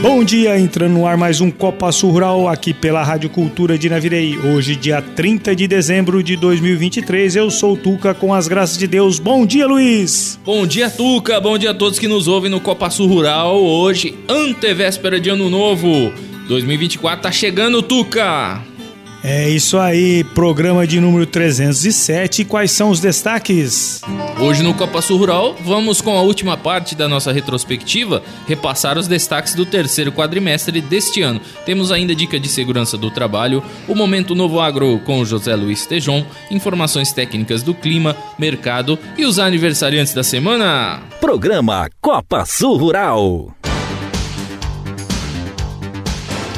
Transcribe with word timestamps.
Bom 0.00 0.22
dia, 0.22 0.58
entrando 0.58 0.92
no 0.92 1.06
ar 1.06 1.16
mais 1.16 1.40
um 1.40 1.50
Copa 1.50 1.90
Sul 1.90 2.12
Rural 2.12 2.46
aqui 2.46 2.72
pela 2.72 3.02
Rádio 3.02 3.28
Cultura 3.28 3.76
de 3.76 3.88
Navirei. 3.90 4.38
Hoje, 4.38 4.76
dia 4.76 5.02
30 5.02 5.56
de 5.56 5.66
dezembro 5.66 6.22
de 6.22 6.36
2023, 6.36 7.34
eu 7.34 7.50
sou 7.50 7.72
o 7.72 7.76
Tuca 7.76 8.14
com 8.14 8.32
as 8.32 8.46
graças 8.46 8.78
de 8.78 8.86
Deus. 8.86 9.18
Bom 9.18 9.44
dia, 9.44 9.66
Luiz! 9.66 10.38
Bom 10.44 10.64
dia, 10.68 10.88
Tuca! 10.88 11.40
Bom 11.40 11.58
dia 11.58 11.72
a 11.72 11.74
todos 11.74 11.98
que 11.98 12.06
nos 12.06 12.28
ouvem 12.28 12.48
no 12.48 12.60
Copa 12.60 12.88
Sul 12.90 13.08
Rural. 13.08 13.56
Hoje, 13.56 14.16
antevéspera 14.28 15.18
de 15.18 15.30
Ano 15.30 15.50
Novo. 15.50 16.12
2024 16.46 17.22
tá 17.22 17.32
chegando, 17.32 17.82
Tuca! 17.82 18.62
É 19.22 19.48
isso 19.48 19.76
aí, 19.78 20.22
programa 20.22 20.86
de 20.86 21.00
número 21.00 21.26
307. 21.26 22.42
E 22.42 22.44
quais 22.44 22.70
são 22.70 22.90
os 22.90 23.00
destaques? 23.00 24.00
Hoje 24.40 24.62
no 24.62 24.72
Copa 24.72 25.02
Sul 25.02 25.18
Rural, 25.18 25.56
vamos 25.64 26.00
com 26.00 26.16
a 26.16 26.22
última 26.22 26.56
parte 26.56 26.94
da 26.94 27.08
nossa 27.08 27.32
retrospectiva 27.32 28.22
repassar 28.46 28.96
os 28.96 29.08
destaques 29.08 29.54
do 29.54 29.66
terceiro 29.66 30.12
quadrimestre 30.12 30.80
deste 30.80 31.20
ano. 31.22 31.40
Temos 31.66 31.90
ainda 31.90 32.14
dica 32.14 32.38
de 32.38 32.48
segurança 32.48 32.96
do 32.96 33.10
trabalho, 33.10 33.62
o 33.88 33.94
Momento 33.94 34.36
Novo 34.36 34.60
Agro 34.60 35.00
com 35.04 35.24
José 35.24 35.56
Luiz 35.56 35.84
Tejon, 35.84 36.24
informações 36.50 37.12
técnicas 37.12 37.62
do 37.62 37.74
clima, 37.74 38.16
mercado 38.38 38.96
e 39.16 39.24
os 39.24 39.40
aniversariantes 39.40 40.14
da 40.14 40.22
semana. 40.22 41.02
Programa 41.20 41.88
Copa 42.00 42.44
Sul 42.46 42.76
Rural. 42.76 43.57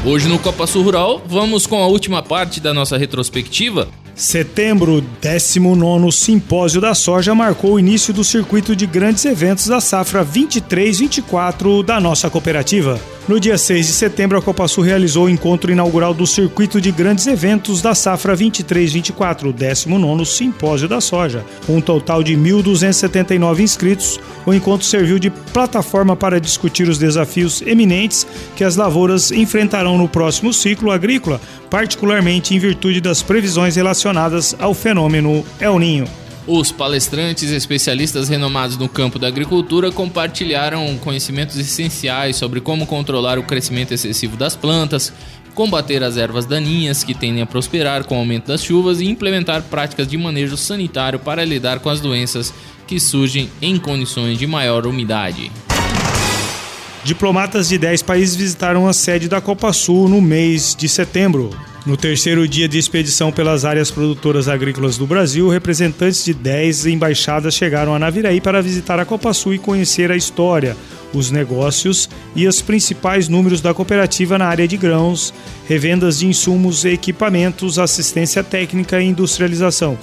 Hoje 0.02 0.30
no 0.30 0.38
Copa 0.38 0.66
Sul 0.66 0.82
Rural, 0.82 1.20
vamos 1.26 1.66
com 1.66 1.82
a 1.82 1.86
última 1.86 2.22
parte 2.22 2.58
da 2.58 2.72
nossa 2.72 2.96
retrospectiva. 2.96 3.86
Setembro, 4.20 5.02
19 5.22 6.12
Simpósio 6.12 6.78
da 6.78 6.94
Soja 6.94 7.34
marcou 7.34 7.72
o 7.72 7.80
início 7.80 8.12
do 8.12 8.22
circuito 8.22 8.76
de 8.76 8.86
grandes 8.86 9.24
eventos 9.24 9.66
da 9.66 9.80
safra 9.80 10.22
23-24 10.22 11.82
da 11.82 11.98
nossa 11.98 12.28
cooperativa. 12.28 13.00
No 13.26 13.38
dia 13.40 13.56
6 13.56 13.86
de 13.86 13.92
setembro, 13.92 14.36
a 14.36 14.42
Copa 14.42 14.66
Sul 14.66 14.82
realizou 14.82 15.26
o 15.26 15.30
encontro 15.30 15.70
inaugural 15.70 16.12
do 16.12 16.26
circuito 16.26 16.80
de 16.80 16.90
grandes 16.90 17.26
eventos 17.28 17.80
da 17.80 17.94
safra 17.94 18.36
23-24, 18.36 19.50
o 19.50 19.52
19 19.52 20.26
Simpósio 20.26 20.88
da 20.88 21.00
Soja. 21.00 21.44
Com 21.66 21.76
um 21.76 21.80
total 21.80 22.22
de 22.22 22.36
1.279 22.36 23.60
inscritos, 23.60 24.18
o 24.44 24.52
encontro 24.52 24.86
serviu 24.86 25.18
de 25.18 25.30
plataforma 25.30 26.16
para 26.16 26.40
discutir 26.40 26.88
os 26.88 26.98
desafios 26.98 27.62
eminentes 27.62 28.26
que 28.56 28.64
as 28.64 28.74
lavouras 28.74 29.30
enfrentarão 29.30 29.96
no 29.96 30.08
próximo 30.08 30.52
ciclo 30.52 30.90
agrícola, 30.90 31.40
particularmente 31.70 32.54
em 32.54 32.58
virtude 32.58 33.00
das 33.00 33.22
previsões 33.22 33.76
relacionadas 33.76 34.56
ao 34.58 34.74
fenômeno 34.74 35.44
El 35.60 35.78
Ninho. 35.78 36.08
Os 36.46 36.72
palestrantes 36.72 37.50
especialistas 37.50 38.28
renomados 38.28 38.76
no 38.76 38.88
campo 38.88 39.18
da 39.18 39.28
agricultura 39.28 39.92
compartilharam 39.92 40.98
conhecimentos 40.98 41.56
essenciais 41.56 42.36
sobre 42.36 42.60
como 42.60 42.86
controlar 42.86 43.38
o 43.38 43.44
crescimento 43.44 43.94
excessivo 43.94 44.36
das 44.36 44.56
plantas, 44.56 45.12
combater 45.54 46.02
as 46.02 46.16
ervas 46.16 46.46
daninhas 46.46 47.04
que 47.04 47.14
tendem 47.14 47.42
a 47.42 47.46
prosperar 47.46 48.04
com 48.04 48.16
o 48.16 48.18
aumento 48.18 48.48
das 48.48 48.64
chuvas 48.64 49.00
e 49.00 49.08
implementar 49.08 49.62
práticas 49.62 50.08
de 50.08 50.16
manejo 50.16 50.56
sanitário 50.56 51.18
para 51.18 51.44
lidar 51.44 51.78
com 51.80 51.88
as 51.88 52.00
doenças 52.00 52.52
que 52.86 52.98
surgem 52.98 53.48
em 53.62 53.78
condições 53.78 54.38
de 54.38 54.46
maior 54.46 54.86
umidade. 54.86 55.52
Diplomatas 57.04 57.68
de 57.68 57.78
10 57.78 58.02
países 58.02 58.36
visitaram 58.36 58.86
a 58.86 58.92
sede 58.92 59.28
da 59.28 59.40
Copa 59.40 59.72
Sul 59.72 60.08
no 60.08 60.20
mês 60.20 60.74
de 60.74 60.88
setembro. 60.88 61.50
No 61.86 61.96
terceiro 61.96 62.46
dia 62.46 62.68
de 62.68 62.76
expedição 62.76 63.32
pelas 63.32 63.64
áreas 63.64 63.90
produtoras 63.90 64.48
agrícolas 64.48 64.98
do 64.98 65.06
Brasil, 65.06 65.48
representantes 65.48 66.22
de 66.22 66.34
10 66.34 66.86
embaixadas 66.86 67.54
chegaram 67.54 67.94
a 67.94 67.98
Naviraí 67.98 68.38
para 68.38 68.60
visitar 68.60 69.00
a 69.00 69.04
Copa 69.06 69.32
Sul 69.32 69.54
e 69.54 69.58
conhecer 69.58 70.12
a 70.12 70.16
história, 70.16 70.76
os 71.14 71.30
negócios 71.30 72.08
e 72.36 72.46
os 72.46 72.60
principais 72.60 73.28
números 73.28 73.62
da 73.62 73.72
cooperativa 73.72 74.36
na 74.36 74.46
área 74.46 74.68
de 74.68 74.76
grãos, 74.76 75.32
revendas 75.66 76.18
de 76.18 76.26
insumos 76.26 76.84
e 76.84 76.90
equipamentos, 76.90 77.78
assistência 77.78 78.44
técnica 78.44 79.00
e 79.00 79.06
industrialização. 79.06 79.98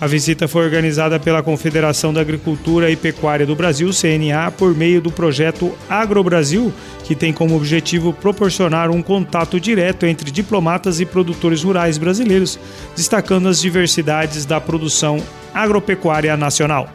A 0.00 0.06
visita 0.06 0.48
foi 0.48 0.64
organizada 0.64 1.20
pela 1.20 1.42
Confederação 1.42 2.10
da 2.10 2.22
Agricultura 2.22 2.90
e 2.90 2.96
Pecuária 2.96 3.44
do 3.44 3.54
Brasil, 3.54 3.90
CNA, 3.90 4.50
por 4.50 4.74
meio 4.74 4.98
do 4.98 5.12
projeto 5.12 5.76
AgroBrasil, 5.90 6.72
que 7.04 7.14
tem 7.14 7.34
como 7.34 7.54
objetivo 7.54 8.10
proporcionar 8.10 8.90
um 8.90 9.02
contato 9.02 9.60
direto 9.60 10.06
entre 10.06 10.30
diplomatas 10.30 11.00
e 11.00 11.04
produtores 11.04 11.62
rurais 11.62 11.98
brasileiros, 11.98 12.58
destacando 12.96 13.46
as 13.46 13.60
diversidades 13.60 14.46
da 14.46 14.58
produção 14.58 15.22
agropecuária 15.52 16.34
nacional. 16.34 16.88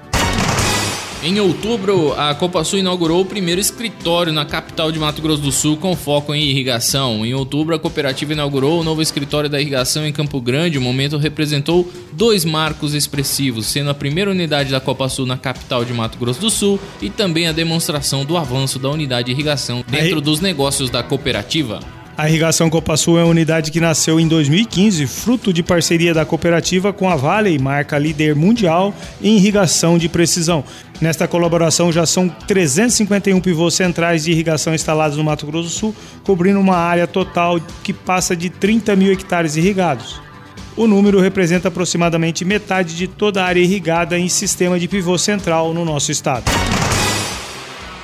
Em 1.26 1.40
outubro, 1.40 2.14
a 2.14 2.36
Copa 2.36 2.64
Sul 2.64 2.78
inaugurou 2.78 3.20
o 3.20 3.26
primeiro 3.26 3.60
escritório 3.60 4.32
na 4.32 4.46
capital 4.46 4.92
de 4.92 5.00
Mato 5.00 5.24
Grosso 5.24 5.42
do 5.42 5.52
Sul 5.52 5.76
com 5.76 5.96
foco 5.96 6.36
em 6.36 6.44
irrigação. 6.52 7.26
Em 7.26 7.34
outubro, 7.34 7.74
a 7.74 7.80
cooperativa 7.80 8.34
inaugurou 8.34 8.80
o 8.80 8.84
novo 8.84 9.02
escritório 9.02 9.50
da 9.50 9.60
irrigação 9.60 10.06
em 10.06 10.14
Campo 10.14 10.40
Grande. 10.40 10.78
O 10.78 10.82
momento 10.82 11.18
representou 11.18 11.92
dois 12.12 12.46
marcos 12.46 12.94
expressivos, 12.94 13.66
sendo 13.66 13.90
a 13.90 13.96
primeira 13.96 14.30
unidade 14.30 14.70
da 14.70 14.80
Copa 14.80 15.10
Sul 15.10 15.26
na 15.26 15.36
capital 15.36 15.84
de 15.84 15.94
Mato 15.94 16.20
Grosso 16.20 16.40
do 16.40 16.52
Sul 16.52 16.80
e 17.02 17.10
também 17.10 17.48
a 17.48 17.52
demonstração 17.52 18.24
do 18.24 18.38
avanço 18.38 18.78
da 18.78 18.92
unidade 18.92 19.26
de 19.26 19.32
irrigação 19.32 19.84
dentro 19.88 20.18
Aí... 20.18 20.22
dos 20.22 20.42
negócios 20.42 20.92
da 20.92 21.02
cooperativa. 21.02 21.80
A 22.18 22.30
Irrigação 22.30 22.70
Copa 22.70 22.96
Sul 22.96 23.20
é 23.20 23.24
uma 23.24 23.32
unidade 23.32 23.72
que 23.72 23.82
nasceu 23.82 24.22
em 24.22 24.28
2015, 24.28 25.06
fruto 25.06 25.52
de 25.52 25.62
parceria 25.62 26.14
da 26.14 26.24
cooperativa 26.26 26.94
com 26.94 27.10
a 27.10 27.16
Vale, 27.18 27.60
marca 27.60 27.98
líder 27.98 28.34
mundial 28.34 28.94
em 29.22 29.36
irrigação 29.36 29.98
de 29.98 30.08
precisão. 30.08 30.64
Nesta 31.02 31.28
colaboração 31.28 31.92
já 31.92 32.06
são 32.06 32.30
351 32.30 33.42
pivôs 33.42 33.74
centrais 33.74 34.24
de 34.24 34.32
irrigação 34.32 34.74
instalados 34.74 35.18
no 35.18 35.26
Mato 35.26 35.46
Grosso 35.46 35.68
do 35.68 35.74
Sul, 35.74 35.96
cobrindo 36.24 36.58
uma 36.58 36.78
área 36.78 37.06
total 37.06 37.60
que 37.84 37.92
passa 37.92 38.34
de 38.34 38.50
30 38.50 38.96
mil 38.96 39.12
hectares 39.12 39.58
irrigados. 39.58 40.22
O 40.78 40.88
número 40.88 41.20
representa 41.20 41.68
aproximadamente 41.68 42.46
metade 42.46 42.96
de 42.96 43.10
toda 43.10 43.44
a 43.44 43.46
área 43.46 43.60
irrigada 43.60 44.18
em 44.18 44.30
sistema 44.30 44.80
de 44.80 44.88
pivô 44.88 45.18
central 45.18 45.74
no 45.74 45.84
nosso 45.84 46.14
estado. 46.14 46.46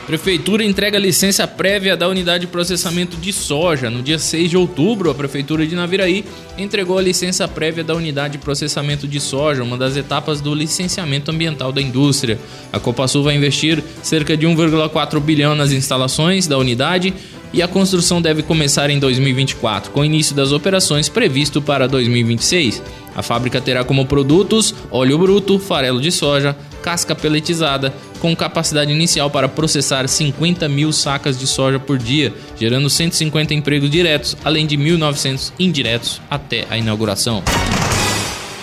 Prefeitura 0.06 0.64
entrega 0.64 0.98
licença 0.98 1.48
prévia 1.48 1.96
da 1.96 2.08
unidade 2.08 2.42
de 2.42 2.48
processamento 2.48 3.16
de 3.18 3.32
soja. 3.32 3.90
No 3.90 4.02
dia 4.02 4.18
6 4.18 4.50
de 4.50 4.58
outubro, 4.58 5.12
a 5.12 5.16
Prefeitura 5.16 5.66
de 5.66 5.76
Naviraí 5.76 6.26
entregou 6.58 6.98
a 6.98 7.02
licença 7.02 7.48
prévia 7.48 7.84
da 7.84 7.94
unidade 7.94 8.34
de 8.34 8.38
processamento 8.40 9.08
de 9.08 9.20
soja, 9.20 9.64
uma 9.64 9.78
das 9.78 9.96
etapas 9.96 10.42
do 10.42 10.56
licenciamento 10.56 11.30
ambiental 11.30 11.72
da 11.72 11.82
indústria. 11.82 12.40
A 12.74 12.80
Copasul 12.80 13.24
vai 13.24 13.36
investir 13.36 13.82
cerca 14.02 14.36
de 14.36 14.48
1,4 14.48 15.20
bilhão 15.20 15.56
nas 15.56 15.72
instalações 15.72 16.48
da 16.48 16.58
unidade 16.58 17.14
e 17.54 17.62
a 17.62 17.68
construção 17.68 18.22
deve 18.22 18.44
começar 18.44 18.90
em 18.90 19.00
2024, 19.00 19.92
com 19.92 20.06
início 20.06 20.36
das 20.36 20.52
operações 20.52 21.10
previsto 21.10 21.62
para 21.62 21.88
2026. 21.88 22.82
A 23.16 23.22
fábrica 23.22 23.60
terá 23.60 23.84
como 23.84 24.06
produtos 24.06 24.74
óleo 24.90 25.18
bruto, 25.18 25.60
farelo 25.60 26.00
de 26.00 26.12
soja, 26.12 26.56
casca 26.82 27.14
peletizada, 27.14 27.94
com 28.20 28.36
capacidade 28.36 28.92
inicial 28.92 29.30
para 29.30 29.50
processar 29.50 30.08
50 30.08 30.70
mil 30.70 30.94
sacas 30.94 31.38
de 31.40 31.48
soja 31.48 31.80
por 31.80 31.98
dia, 31.98 32.34
gerando 32.58 32.90
150 32.90 33.54
empregos 33.54 33.90
diretos, 33.90 34.38
além 34.44 34.66
de 34.66 34.78
1.900 34.78 35.52
indiretos 35.60 36.22
até 36.30 36.66
a 36.70 36.78
inauguração. 36.78 37.44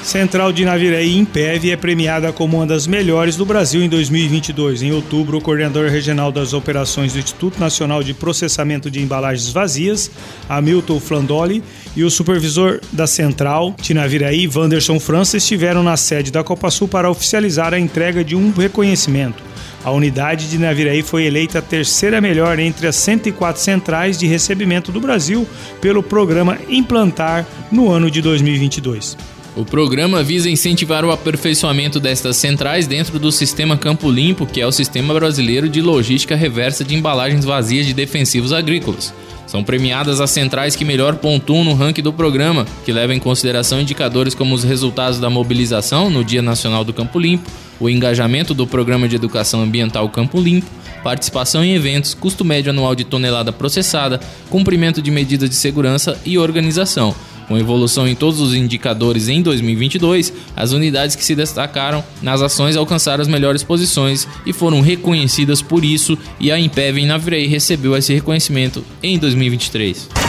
Central 0.09 0.55
de 0.55 0.65
Naviraí 0.65 1.19
Impev 1.19 1.71
é 1.71 1.77
premiada 1.77 2.33
como 2.33 2.57
uma 2.57 2.67
das 2.67 2.87
melhores 2.87 3.37
do 3.37 3.45
Brasil 3.45 3.83
em 3.83 3.91
2022. 3.91 4.81
Em 4.81 4.91
outubro, 4.91 5.37
o 5.37 5.41
coordenador 5.43 5.91
regional 5.91 6.33
das 6.33 6.55
operações 6.55 7.13
do 7.13 7.19
Instituto 7.19 7.61
Nacional 7.61 8.03
de 8.03 8.15
Processamento 8.15 8.91
de 8.91 9.03
Embalagens 9.03 9.53
Vazias, 9.53 10.11
Hamilton 10.49 10.99
Flandoli, 10.99 11.63
e 11.95 12.05
o 12.05 12.11
supervisor 12.11 12.81
da 12.91 13.07
Central 13.07 13.77
de 13.79 13.93
Naviraí, 13.93 14.49
Wanderson 14.49 14.99
França, 14.99 15.37
estiveram 15.37 15.83
na 15.83 15.99
sede 15.99 16.33
da 16.33 16.43
Copa 16.43 16.71
Sul 16.71 16.89
para 16.89 17.11
oficializar 17.11 17.75
a 17.75 17.79
entrega 17.79 18.25
de 18.25 18.35
um 18.35 18.51
reconhecimento. 18.51 19.43
A 19.85 19.91
unidade 19.91 20.49
de 20.49 20.57
Naviraí 20.57 21.03
foi 21.03 21.25
eleita 21.25 21.59
a 21.59 21.63
terceira 21.63 22.19
melhor 22.19 22.59
entre 22.59 22.87
as 22.87 22.97
104 22.97 23.61
centrais 23.61 24.17
de 24.17 24.27
recebimento 24.27 24.91
do 24.91 25.03
Brasil 25.03 25.47
pelo 25.83 26.03
programa 26.03 26.57
Implantar 26.67 27.47
no 27.71 27.93
ano 27.93 28.11
de 28.11 28.23
2022. 28.23 29.38
O 29.59 29.65
programa 29.65 30.23
visa 30.23 30.49
incentivar 30.49 31.05
o 31.05 31.11
aperfeiçoamento 31.11 31.99
destas 31.99 32.37
centrais 32.37 32.87
dentro 32.87 33.19
do 33.19 33.33
sistema 33.33 33.77
Campo 33.77 34.09
Limpo, 34.09 34.47
que 34.47 34.61
é 34.61 34.67
o 34.67 34.71
sistema 34.71 35.13
brasileiro 35.13 35.69
de 35.69 35.83
logística 35.83 36.37
reversa 36.37 36.85
de 36.85 36.95
embalagens 36.95 37.45
vazias 37.45 37.85
de 37.85 37.93
defensivos 37.93 38.53
agrícolas. 38.53 39.13
São 39.49 39.65
premiadas 39.65 40.21
as 40.21 40.31
centrais 40.31 40.77
que 40.77 40.85
melhor 40.85 41.17
pontuam 41.17 41.65
no 41.65 41.75
ranking 41.75 42.03
do 42.03 42.13
programa, 42.13 42.65
que 42.85 42.93
leva 42.93 43.13
em 43.13 43.19
consideração 43.19 43.81
indicadores 43.81 44.33
como 44.33 44.55
os 44.55 44.63
resultados 44.63 45.19
da 45.19 45.29
mobilização 45.29 46.09
no 46.09 46.23
Dia 46.23 46.41
Nacional 46.41 46.85
do 46.85 46.93
Campo 46.93 47.19
Limpo, 47.19 47.51
o 47.81 47.91
engajamento 47.91 48.55
do 48.55 48.65
Programa 48.65 49.09
de 49.09 49.17
Educação 49.17 49.61
Ambiental 49.61 50.09
Campo 50.11 50.41
Limpo, 50.41 50.71
participação 51.03 51.65
em 51.65 51.75
eventos, 51.75 52.15
custo 52.15 52.45
médio 52.45 52.71
anual 52.71 52.95
de 52.95 53.03
tonelada 53.03 53.53
processada, 53.53 54.21
cumprimento 54.49 55.03
de 55.03 55.11
medidas 55.11 55.51
de 55.51 55.57
segurança 55.57 56.17
e 56.25 56.39
organização. 56.39 57.13
Com 57.49 57.57
evolução 57.57 58.07
em 58.07 58.15
todos 58.15 58.41
os 58.41 58.55
indicadores 58.55 59.29
em 59.29 59.41
2022, 59.41 60.33
as 60.55 60.73
unidades 60.73 61.17
que 61.17 61.25
se 61.25 61.35
destacaram 61.35 62.05
nas 62.21 62.43
ações 62.43 62.77
alcançaram 62.77 63.23
as 63.23 63.29
melhores 63.29 63.65
posições 63.65 64.29
e 64.45 64.53
foram 64.53 64.83
reconhecidas 64.83 65.63
por 65.63 65.83
isso, 65.83 66.17
e 66.39 66.53
a 66.53 66.59
em 66.59 67.07
Navirei 67.07 67.47
recebeu 67.47 67.97
esse 67.97 68.13
reconhecimento 68.13 68.85
em 69.03 69.19
2023. 69.19 70.28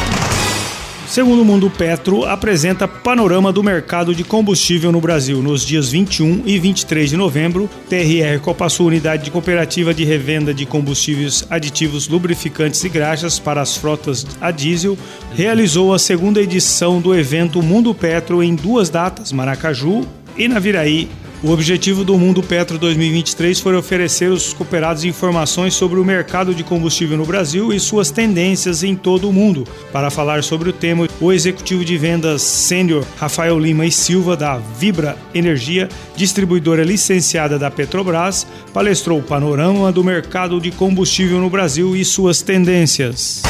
Segundo 1.09 1.41
o 1.41 1.45
Mundo 1.45 1.71
Petro, 1.71 2.23
apresenta 2.23 2.87
panorama 2.87 3.51
do 3.51 3.63
mercado 3.63 4.13
de 4.13 4.23
combustível 4.23 4.91
no 4.91 5.01
Brasil. 5.01 5.41
Nos 5.41 5.65
dias 5.65 5.89
21 5.89 6.43
e 6.45 6.59
23 6.59 7.09
de 7.09 7.17
novembro, 7.17 7.67
TRR 7.89 8.39
Copasul, 8.39 8.85
unidade 8.85 9.23
de 9.23 9.31
cooperativa 9.31 9.91
de 9.91 10.05
revenda 10.05 10.53
de 10.53 10.67
combustíveis 10.67 11.47
aditivos, 11.49 12.07
lubrificantes 12.07 12.83
e 12.83 12.89
graxas 12.89 13.39
para 13.39 13.59
as 13.59 13.75
frotas 13.75 14.23
a 14.39 14.51
diesel, 14.51 14.95
realizou 15.33 15.95
a 15.95 15.99
segunda 15.99 16.39
edição 16.39 17.01
do 17.01 17.15
evento 17.15 17.59
Mundo 17.63 17.91
Petro 17.95 18.43
em 18.43 18.53
duas 18.53 18.91
datas, 18.91 19.31
Maracaju 19.31 20.05
e 20.37 20.47
Naviraí, 20.47 21.09
o 21.41 21.51
objetivo 21.51 22.03
do 22.03 22.17
Mundo 22.17 22.43
Petro 22.43 22.77
2023 22.77 23.59
foi 23.59 23.75
oferecer 23.75 24.29
aos 24.29 24.51
cooperados 24.51 25.05
informações 25.05 25.73
sobre 25.73 25.99
o 25.99 26.03
mercado 26.03 26.53
de 26.53 26.63
combustível 26.63 27.17
no 27.17 27.25
Brasil 27.25 27.71
e 27.71 27.79
suas 27.79 28.11
tendências 28.11 28.83
em 28.83 28.95
todo 28.95 29.29
o 29.29 29.33
mundo. 29.33 29.65
Para 29.91 30.09
falar 30.09 30.43
sobre 30.43 30.69
o 30.69 30.73
tema, 30.73 31.07
o 31.21 31.31
executivo 31.31 31.85
de 31.85 31.97
vendas 31.97 32.41
sênior 32.41 33.05
Rafael 33.17 33.57
Lima 33.57 33.85
e 33.85 33.91
Silva, 33.91 34.35
da 34.35 34.57
Vibra 34.57 35.17
Energia, 35.33 35.87
distribuidora 36.15 36.83
licenciada 36.83 37.57
da 37.57 37.71
Petrobras, 37.71 38.45
palestrou 38.73 39.19
o 39.19 39.23
panorama 39.23 39.91
do 39.91 40.03
mercado 40.03 40.59
de 40.59 40.71
combustível 40.71 41.39
no 41.39 41.49
Brasil 41.49 41.95
e 41.95 42.03
suas 42.03 42.41
tendências. 42.41 43.41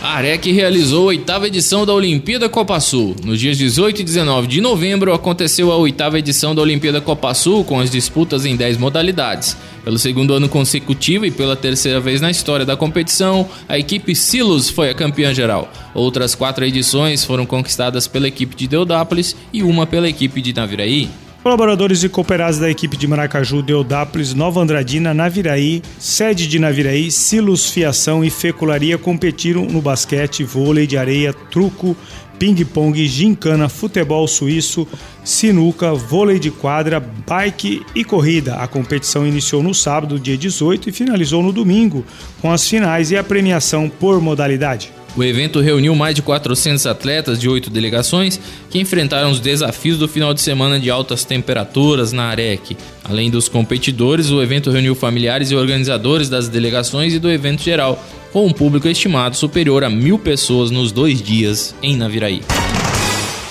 A 0.00 0.14
AREC 0.18 0.52
realizou 0.52 1.02
a 1.02 1.06
oitava 1.08 1.48
edição 1.48 1.84
da 1.84 1.92
Olimpíada 1.92 2.48
Copa 2.48 2.78
Sul. 2.78 3.16
Nos 3.24 3.40
dias 3.40 3.58
18 3.58 4.00
e 4.00 4.04
19 4.04 4.46
de 4.46 4.60
novembro 4.60 5.12
aconteceu 5.12 5.72
a 5.72 5.76
oitava 5.76 6.20
edição 6.20 6.54
da 6.54 6.62
Olimpíada 6.62 7.00
Copa 7.00 7.34
Sul, 7.34 7.64
com 7.64 7.80
as 7.80 7.90
disputas 7.90 8.46
em 8.46 8.54
10 8.54 8.76
modalidades. 8.76 9.56
Pelo 9.82 9.98
segundo 9.98 10.32
ano 10.32 10.48
consecutivo 10.48 11.26
e 11.26 11.32
pela 11.32 11.56
terceira 11.56 11.98
vez 11.98 12.20
na 12.20 12.30
história 12.30 12.64
da 12.64 12.76
competição, 12.76 13.48
a 13.68 13.76
equipe 13.76 14.14
Silos 14.14 14.70
foi 14.70 14.88
a 14.88 14.94
campeã 14.94 15.34
geral. 15.34 15.68
Outras 15.92 16.32
quatro 16.32 16.64
edições 16.64 17.24
foram 17.24 17.44
conquistadas 17.44 18.06
pela 18.06 18.28
equipe 18.28 18.54
de 18.54 18.68
Deodápolis 18.68 19.34
e 19.52 19.64
uma 19.64 19.84
pela 19.84 20.08
equipe 20.08 20.40
de 20.40 20.54
Naviraí. 20.54 21.08
Colaboradores 21.42 22.02
e 22.02 22.08
cooperados 22.08 22.58
da 22.58 22.68
equipe 22.68 22.96
de 22.96 23.06
Maracaju, 23.06 23.62
Deodápolis, 23.62 24.34
Nova 24.34 24.60
Andradina, 24.60 25.14
Naviraí, 25.14 25.82
sede 25.98 26.48
de 26.48 26.58
Naviraí, 26.58 27.12
Silos 27.12 27.70
Fiação 27.70 28.24
e 28.24 28.28
Fecularia 28.28 28.98
competiram 28.98 29.64
no 29.64 29.80
basquete, 29.80 30.42
vôlei 30.42 30.84
de 30.84 30.98
areia, 30.98 31.32
truco, 31.32 31.96
ping-pong, 32.40 33.06
gincana, 33.06 33.68
futebol 33.68 34.26
suíço, 34.26 34.86
sinuca, 35.24 35.94
vôlei 35.94 36.40
de 36.40 36.50
quadra, 36.50 37.00
bike 37.00 37.86
e 37.94 38.04
corrida. 38.04 38.56
A 38.56 38.66
competição 38.66 39.26
iniciou 39.26 39.62
no 39.62 39.72
sábado, 39.72 40.18
dia 40.18 40.36
18, 40.36 40.88
e 40.88 40.92
finalizou 40.92 41.42
no 41.42 41.52
domingo, 41.52 42.04
com 42.42 42.52
as 42.52 42.68
finais 42.68 43.12
e 43.12 43.16
a 43.16 43.22
premiação 43.24 43.88
por 43.88 44.20
modalidade. 44.20 44.97
O 45.18 45.24
evento 45.24 45.58
reuniu 45.58 45.96
mais 45.96 46.14
de 46.14 46.22
400 46.22 46.86
atletas 46.86 47.40
de 47.40 47.48
oito 47.48 47.70
delegações 47.70 48.38
que 48.70 48.78
enfrentaram 48.78 49.32
os 49.32 49.40
desafios 49.40 49.98
do 49.98 50.06
final 50.06 50.32
de 50.32 50.40
semana 50.40 50.78
de 50.78 50.90
altas 50.90 51.24
temperaturas 51.24 52.12
na 52.12 52.26
AREC. 52.26 52.76
Além 53.02 53.28
dos 53.28 53.48
competidores, 53.48 54.30
o 54.30 54.40
evento 54.40 54.70
reuniu 54.70 54.94
familiares 54.94 55.50
e 55.50 55.56
organizadores 55.56 56.28
das 56.28 56.46
delegações 56.48 57.14
e 57.14 57.18
do 57.18 57.28
evento 57.28 57.64
geral, 57.64 58.00
com 58.32 58.46
um 58.46 58.52
público 58.52 58.86
estimado 58.86 59.34
superior 59.34 59.82
a 59.82 59.90
mil 59.90 60.20
pessoas 60.20 60.70
nos 60.70 60.92
dois 60.92 61.20
dias 61.20 61.74
em 61.82 61.96
Naviraí. 61.96 62.40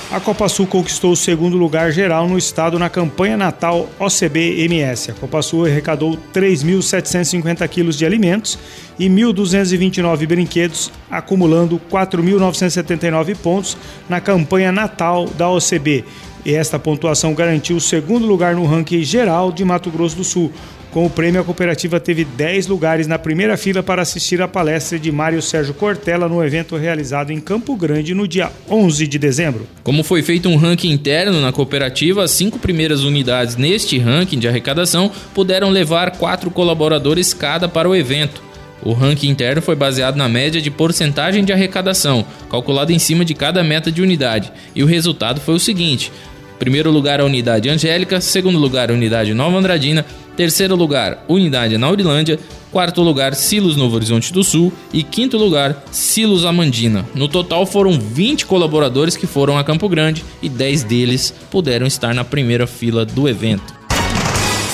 A 0.09 0.21
Copa 0.21 0.47
Sul 0.47 0.65
conquistou 0.65 1.11
o 1.11 1.17
segundo 1.17 1.57
lugar 1.57 1.91
geral 1.91 2.29
no 2.29 2.37
estado 2.37 2.79
na 2.79 2.89
campanha 2.89 3.35
Natal 3.35 3.89
OCB-MS. 3.99 5.11
A 5.11 5.13
Copa 5.13 5.41
Sul 5.41 5.65
arrecadou 5.65 6.17
3.750 6.33 7.67
quilos 7.67 7.97
de 7.97 8.05
alimentos 8.05 8.57
e 8.97 9.09
1.229 9.09 10.25
brinquedos, 10.25 10.93
acumulando 11.11 11.81
4.979 11.91 13.35
pontos 13.35 13.77
na 14.07 14.21
campanha 14.21 14.71
Natal 14.71 15.27
da 15.37 15.49
OCB. 15.49 16.05
E 16.45 16.55
esta 16.55 16.79
pontuação 16.79 17.33
garantiu 17.33 17.75
o 17.75 17.81
segundo 17.81 18.25
lugar 18.25 18.55
no 18.55 18.65
ranking 18.65 19.03
geral 19.03 19.51
de 19.51 19.65
Mato 19.65 19.91
Grosso 19.91 20.15
do 20.15 20.23
Sul, 20.23 20.53
com 20.97 21.05
o 21.05 21.09
prêmio, 21.11 21.39
a 21.39 21.43
cooperativa 21.43 21.99
teve 21.99 22.25
10 22.25 22.65
lugares 22.65 23.05
na 23.05 23.19
primeira 23.19 23.55
fila 23.55 23.83
para 23.83 24.01
assistir 24.01 24.41
à 24.41 24.47
palestra 24.47 24.97
de 24.97 25.11
Mário 25.11 25.43
Sérgio 25.43 25.75
Cortella 25.75 26.27
no 26.27 26.43
evento 26.43 26.75
realizado 26.75 27.29
em 27.29 27.39
Campo 27.39 27.75
Grande 27.75 28.15
no 28.15 28.27
dia 28.27 28.51
11 28.67 29.05
de 29.05 29.19
dezembro. 29.19 29.67
Como 29.83 30.03
foi 30.03 30.23
feito 30.23 30.49
um 30.49 30.55
ranking 30.55 30.89
interno 30.89 31.39
na 31.39 31.51
cooperativa, 31.51 32.23
as 32.23 32.31
cinco 32.31 32.57
primeiras 32.57 33.03
unidades 33.03 33.55
neste 33.55 33.99
ranking 33.99 34.39
de 34.39 34.47
arrecadação 34.47 35.11
puderam 35.35 35.69
levar 35.69 36.17
quatro 36.17 36.49
colaboradores 36.49 37.31
cada 37.31 37.69
para 37.69 37.87
o 37.87 37.95
evento. 37.95 38.41
O 38.81 38.91
ranking 38.91 39.29
interno 39.29 39.61
foi 39.61 39.75
baseado 39.75 40.15
na 40.15 40.27
média 40.27 40.59
de 40.59 40.71
porcentagem 40.71 41.45
de 41.45 41.53
arrecadação, 41.53 42.25
calculada 42.49 42.91
em 42.91 42.97
cima 42.97 43.23
de 43.23 43.35
cada 43.35 43.63
meta 43.63 43.91
de 43.91 44.01
unidade, 44.01 44.51
e 44.73 44.81
o 44.81 44.87
resultado 44.87 45.39
foi 45.41 45.53
o 45.53 45.59
seguinte: 45.59 46.11
primeiro 46.57 46.89
lugar 46.89 47.19
a 47.19 47.25
unidade 47.25 47.69
Angélica, 47.69 48.19
segundo 48.19 48.57
lugar 48.57 48.89
a 48.89 48.93
unidade 48.95 49.31
Nova 49.35 49.57
Andradina, 49.57 50.03
Terceiro 50.37 50.75
lugar, 50.75 51.25
Unidade 51.27 51.79
Naurilândia. 51.79 52.39
Quarto 52.71 53.01
lugar, 53.01 53.33
Silos 53.33 53.75
Novo 53.75 53.95
Horizonte 53.95 54.31
do 54.31 54.43
Sul. 54.43 54.71
E 54.93 55.01
quinto 55.01 55.35
lugar, 55.35 55.83
Silos 55.91 56.45
Amandina. 56.45 57.03
No 57.15 57.27
total 57.27 57.65
foram 57.65 57.99
20 57.99 58.45
colaboradores 58.45 59.17
que 59.17 59.25
foram 59.25 59.57
a 59.57 59.63
Campo 59.63 59.89
Grande 59.89 60.23
e 60.39 60.47
10 60.47 60.83
deles 60.83 61.33
puderam 61.49 61.87
estar 61.87 62.13
na 62.13 62.23
primeira 62.23 62.67
fila 62.67 63.03
do 63.03 63.27
evento. 63.27 63.86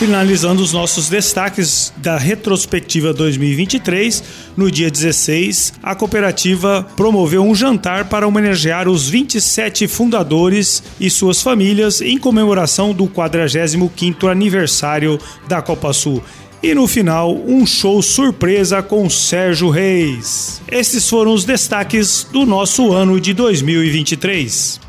Finalizando 0.04 0.62
os 0.62 0.74
nossos 0.74 1.08
destaques 1.08 1.94
da 1.96 2.18
retrospectiva 2.18 3.14
2023, 3.14 4.22
no 4.58 4.70
dia 4.70 4.92
16, 4.92 5.76
a 5.82 5.96
cooperativa 5.96 6.86
promoveu 6.98 7.42
um 7.42 7.56
jantar 7.56 8.10
para 8.10 8.28
homenagear 8.28 8.90
os 8.90 9.08
27 9.08 9.88
fundadores 9.88 10.84
e 11.00 11.10
suas 11.10 11.42
famílias 11.42 12.02
em 12.02 12.18
comemoração 12.18 12.94
do 12.94 13.08
45º 13.08 14.30
aniversário 14.30 15.18
da 15.48 15.62
Copa 15.62 15.94
Sul. 15.94 16.22
E 16.62 16.76
no 16.76 16.86
final, 16.86 17.34
um 17.34 17.66
show 17.66 18.02
surpresa 18.02 18.84
com 18.84 19.10
Sérgio 19.10 19.70
Reis. 19.70 20.62
Esses 20.70 21.10
foram 21.10 21.34
os 21.34 21.46
destaques 21.46 22.28
do 22.30 22.46
nosso 22.46 22.92
ano 22.92 23.22
de 23.22 23.34
2023. 23.34 24.82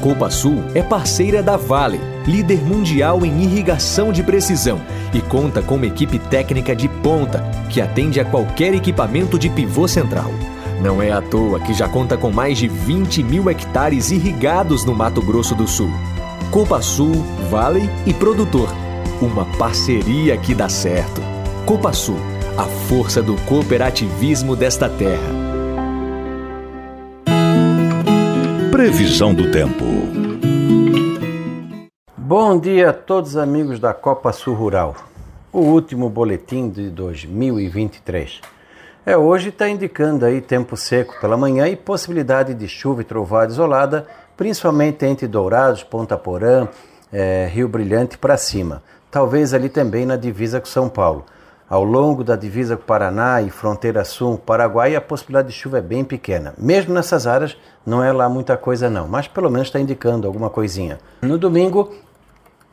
Copa 0.00 0.30
Sul 0.30 0.62
é 0.74 0.82
parceira 0.82 1.42
da 1.42 1.56
Vale, 1.56 2.00
líder 2.24 2.62
mundial 2.62 3.26
em 3.26 3.42
irrigação 3.42 4.12
de 4.12 4.22
precisão, 4.22 4.80
e 5.12 5.20
conta 5.20 5.60
com 5.60 5.74
uma 5.74 5.86
equipe 5.86 6.20
técnica 6.20 6.74
de 6.74 6.88
ponta 6.88 7.40
que 7.68 7.80
atende 7.80 8.20
a 8.20 8.24
qualquer 8.24 8.74
equipamento 8.74 9.36
de 9.36 9.50
pivô 9.50 9.88
central. 9.88 10.30
Não 10.80 11.02
é 11.02 11.10
à 11.10 11.20
toa 11.20 11.58
que 11.58 11.74
já 11.74 11.88
conta 11.88 12.16
com 12.16 12.30
mais 12.30 12.58
de 12.58 12.68
20 12.68 13.24
mil 13.24 13.50
hectares 13.50 14.12
irrigados 14.12 14.84
no 14.84 14.94
Mato 14.94 15.20
Grosso 15.20 15.54
do 15.54 15.66
Sul. 15.66 15.90
Copa 16.52 16.80
Sul, 16.80 17.24
Vale 17.50 17.90
e 18.06 18.14
Produtor. 18.14 18.68
Uma 19.20 19.44
parceria 19.56 20.36
que 20.36 20.54
dá 20.54 20.68
certo. 20.68 21.20
Copa 21.66 21.92
Sul, 21.92 22.18
a 22.56 22.64
força 22.88 23.20
do 23.20 23.34
cooperativismo 23.42 24.54
desta 24.54 24.88
terra. 24.88 25.37
Previsão 28.78 29.34
do 29.34 29.50
tempo. 29.50 29.84
Bom 32.16 32.60
dia 32.60 32.90
a 32.90 32.92
todos 32.92 33.30
os 33.30 33.36
amigos 33.36 33.80
da 33.80 33.92
Copa 33.92 34.30
Sul 34.30 34.54
Rural. 34.54 34.94
O 35.52 35.58
último 35.62 36.08
boletim 36.08 36.70
de 36.70 36.88
2023. 36.88 38.40
É, 39.04 39.16
hoje 39.16 39.48
está 39.48 39.68
indicando 39.68 40.24
aí 40.24 40.40
tempo 40.40 40.76
seco 40.76 41.20
pela 41.20 41.36
manhã 41.36 41.66
e 41.66 41.74
possibilidade 41.74 42.54
de 42.54 42.68
chuva 42.68 43.00
e 43.00 43.04
trovada 43.04 43.50
isolada, 43.50 44.06
principalmente 44.36 45.04
entre 45.04 45.26
Dourados, 45.26 45.82
Ponta 45.82 46.16
Porã, 46.16 46.68
é, 47.12 47.50
Rio 47.52 47.68
Brilhante 47.68 48.16
para 48.16 48.36
cima. 48.36 48.80
Talvez 49.10 49.52
ali 49.52 49.68
também 49.68 50.06
na 50.06 50.14
divisa 50.14 50.60
com 50.60 50.66
São 50.66 50.88
Paulo. 50.88 51.26
Ao 51.68 51.84
longo 51.84 52.24
da 52.24 52.34
divisa 52.34 52.76
com 52.76 52.84
Paraná 52.84 53.42
e 53.42 53.50
fronteira 53.50 54.04
sul, 54.04 54.38
Paraguai, 54.38 54.96
a 54.96 55.00
possibilidade 55.00 55.48
de 55.48 55.54
chuva 55.54 55.78
é 55.78 55.82
bem 55.82 56.02
pequena. 56.02 56.54
Mesmo 56.56 56.94
nessas 56.94 57.26
áreas, 57.26 57.56
não 57.84 58.02
é 58.02 58.10
lá 58.10 58.28
muita 58.28 58.56
coisa 58.56 58.88
não, 58.88 59.06
mas 59.06 59.28
pelo 59.28 59.50
menos 59.50 59.68
está 59.68 59.78
indicando 59.78 60.26
alguma 60.26 60.48
coisinha. 60.48 60.98
No 61.22 61.36
domingo, 61.36 61.92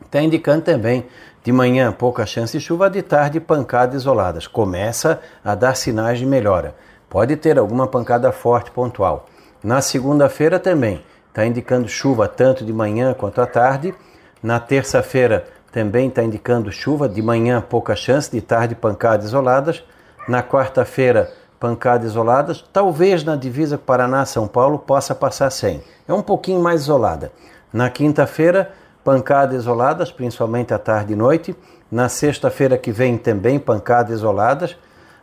está 0.05 0.21
indicando 0.21 0.61
também 0.61 1.05
de 1.43 1.51
manhã 1.51 1.91
pouca 1.91 2.25
chance 2.25 2.57
de 2.57 2.63
chuva, 2.63 2.89
de 2.89 3.01
tarde 3.01 3.39
pancadas 3.39 4.01
isoladas. 4.01 4.47
Começa 4.47 5.19
a 5.43 5.53
dar 5.55 5.75
sinais 5.75 6.17
de 6.17 6.25
melhora. 6.25 6.73
Pode 7.09 7.35
ter 7.35 7.59
alguma 7.59 7.87
pancada 7.87 8.31
forte 8.31 8.71
pontual. 8.71 9.27
Na 9.63 9.81
segunda-feira 9.81 10.59
também 10.59 11.03
está 11.27 11.45
indicando 11.45 11.87
chuva 11.87 12.27
tanto 12.27 12.63
de 12.63 12.71
manhã 12.71 13.13
quanto 13.13 13.41
à 13.41 13.45
tarde. 13.45 13.93
Na 14.41 14.59
terça-feira 14.59 15.45
também 15.75 16.07
está 16.07 16.23
indicando 16.23 16.71
chuva, 16.71 17.09
de 17.09 17.21
manhã 17.21 17.59
pouca 17.59 17.97
chance, 17.97 18.31
de 18.31 18.39
tarde 18.39 18.73
pancadas 18.73 19.25
isoladas. 19.25 19.83
Na 20.25 20.41
quarta-feira, 20.41 21.29
pancadas 21.59 22.11
isoladas. 22.11 22.63
Talvez 22.71 23.25
na 23.25 23.35
divisa 23.35 23.77
Paraná-São 23.77 24.47
Paulo 24.47 24.79
possa 24.79 25.13
passar 25.13 25.49
sem. 25.49 25.83
É 26.07 26.13
um 26.13 26.21
pouquinho 26.21 26.61
mais 26.61 26.83
isolada. 26.83 27.29
Na 27.73 27.89
quinta-feira, 27.89 28.71
pancadas 29.03 29.63
isoladas, 29.63 30.13
principalmente 30.13 30.73
à 30.73 30.79
tarde 30.79 31.11
e 31.11 31.15
noite. 31.17 31.53
Na 31.91 32.07
sexta-feira 32.07 32.77
que 32.77 32.93
vem 32.93 33.17
também 33.17 33.59
pancadas 33.59 34.13
isoladas. 34.19 34.77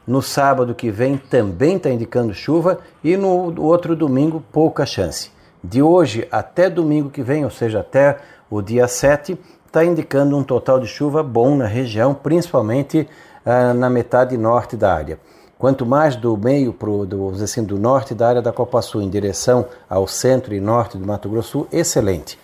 No 0.06 0.20
sábado 0.20 0.74
que 0.74 0.90
vem 0.90 1.16
também 1.16 1.78
está 1.78 1.88
indicando 1.88 2.34
chuva 2.34 2.80
e 3.02 3.16
no 3.16 3.58
outro 3.58 3.96
domingo 3.96 4.44
pouca 4.52 4.84
chance. 4.84 5.30
De 5.64 5.80
hoje 5.80 6.28
até 6.30 6.68
domingo 6.68 7.08
que 7.08 7.22
vem, 7.22 7.42
ou 7.42 7.50
seja, 7.50 7.80
até 7.80 8.18
o 8.50 8.60
dia 8.60 8.86
7, 8.86 9.38
está 9.72 9.82
indicando 9.82 10.36
um 10.36 10.42
total 10.42 10.78
de 10.78 10.86
chuva 10.86 11.22
bom 11.22 11.56
na 11.56 11.64
região, 11.64 12.12
principalmente 12.12 13.08
ah, 13.42 13.72
na 13.72 13.88
metade 13.88 14.36
norte 14.36 14.76
da 14.76 14.94
área. 14.94 15.18
Quanto 15.58 15.86
mais 15.86 16.14
do 16.14 16.36
meio 16.36 16.74
pro, 16.74 17.06
do, 17.06 17.30
assim, 17.42 17.64
do 17.64 17.78
norte 17.78 18.14
da 18.14 18.28
área 18.28 18.42
da 18.42 18.52
Copa 18.52 18.82
Sul 18.82 19.00
em 19.00 19.08
direção 19.08 19.64
ao 19.88 20.06
centro 20.06 20.54
e 20.54 20.60
norte 20.60 20.98
do 20.98 21.06
Mato 21.06 21.26
Grosso, 21.26 21.66
excelente. 21.72 22.38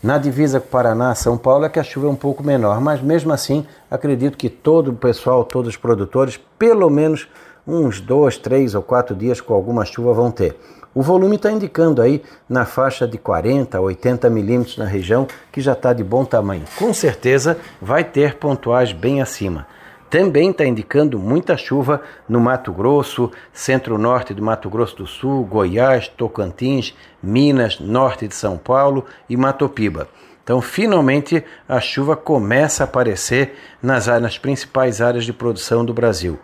Na 0.00 0.18
divisa 0.18 0.60
com 0.60 0.68
Paraná, 0.68 1.12
São 1.16 1.36
Paulo, 1.36 1.64
é 1.64 1.68
que 1.68 1.80
a 1.80 1.82
chuva 1.82 2.06
é 2.06 2.10
um 2.10 2.14
pouco 2.14 2.44
menor, 2.44 2.80
mas 2.80 3.02
mesmo 3.02 3.32
assim 3.32 3.66
acredito 3.90 4.38
que 4.38 4.48
todo 4.48 4.92
o 4.92 4.94
pessoal, 4.94 5.44
todos 5.44 5.70
os 5.70 5.76
produtores, 5.76 6.38
pelo 6.56 6.88
menos 6.88 7.28
uns 7.66 8.00
dois, 8.00 8.38
três 8.38 8.76
ou 8.76 8.82
quatro 8.82 9.16
dias 9.16 9.40
com 9.40 9.52
alguma 9.52 9.84
chuva 9.84 10.12
vão 10.12 10.30
ter. 10.30 10.56
O 10.94 11.02
volume 11.02 11.36
está 11.36 11.52
indicando 11.52 12.00
aí 12.00 12.22
na 12.48 12.64
faixa 12.64 13.06
de 13.06 13.18
40 13.18 13.76
a 13.76 13.80
80 13.80 14.30
milímetros 14.30 14.78
na 14.78 14.86
região, 14.86 15.26
que 15.52 15.60
já 15.60 15.72
está 15.72 15.92
de 15.92 16.02
bom 16.02 16.24
tamanho. 16.24 16.64
Com 16.76 16.92
certeza 16.94 17.58
vai 17.80 18.02
ter 18.02 18.36
pontuais 18.36 18.92
bem 18.92 19.20
acima. 19.20 19.66
Também 20.10 20.50
está 20.50 20.64
indicando 20.64 21.18
muita 21.18 21.54
chuva 21.56 22.00
no 22.26 22.40
Mato 22.40 22.72
Grosso, 22.72 23.30
centro-norte 23.52 24.32
do 24.32 24.42
Mato 24.42 24.70
Grosso 24.70 24.96
do 24.96 25.06
Sul, 25.06 25.44
Goiás, 25.44 26.08
Tocantins, 26.08 26.96
Minas, 27.22 27.78
norte 27.78 28.26
de 28.26 28.34
São 28.34 28.56
Paulo 28.56 29.04
e 29.28 29.36
Matopiba. 29.36 30.08
Então, 30.42 30.62
finalmente, 30.62 31.44
a 31.68 31.78
chuva 31.78 32.16
começa 32.16 32.82
a 32.82 32.86
aparecer 32.86 33.54
nas, 33.82 34.06
nas 34.06 34.38
principais 34.38 35.02
áreas 35.02 35.26
de 35.26 35.32
produção 35.34 35.84
do 35.84 35.92
Brasil. 35.92 36.38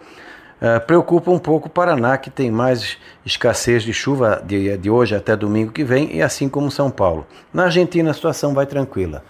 Uh, 0.61 0.80
preocupa 0.87 1.30
um 1.30 1.38
pouco 1.38 1.66
o 1.68 1.70
Paraná, 1.70 2.16
que 2.16 2.30
tem 2.30 2.50
mais 2.50 2.96
escassez 3.26 3.82
de 3.82 3.92
chuva 3.92 4.42
de, 4.44 4.76
de 4.76 4.88
hoje 4.88 5.14
até 5.14 5.37
domingo 5.37 5.73
que 5.73 5.84
vem, 5.84 6.16
e 6.16 6.23
assim 6.23 6.49
como 6.49 6.70
São 6.70 6.90
Paulo. 6.90 7.26
Na 7.52 7.64
Argentina 7.64 8.11
a 8.11 8.14
situação 8.14 8.54
vai 8.54 8.64
tranquila. 8.64 9.23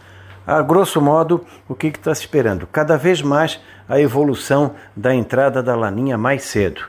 A 0.47 0.61
grosso 0.61 1.00
modo, 1.00 1.45
o 1.66 1.75
que 1.75 1.87
está 1.87 2.14
se 2.14 2.21
esperando? 2.21 2.66
Cada 2.66 2.99
vez 2.99 3.23
mais 3.23 3.59
a 3.88 3.99
evolução 3.99 4.73
da 4.95 5.14
entrada 5.14 5.62
da 5.62 5.75
laninha 5.75 6.19
mais 6.19 6.43
cedo. 6.45 6.83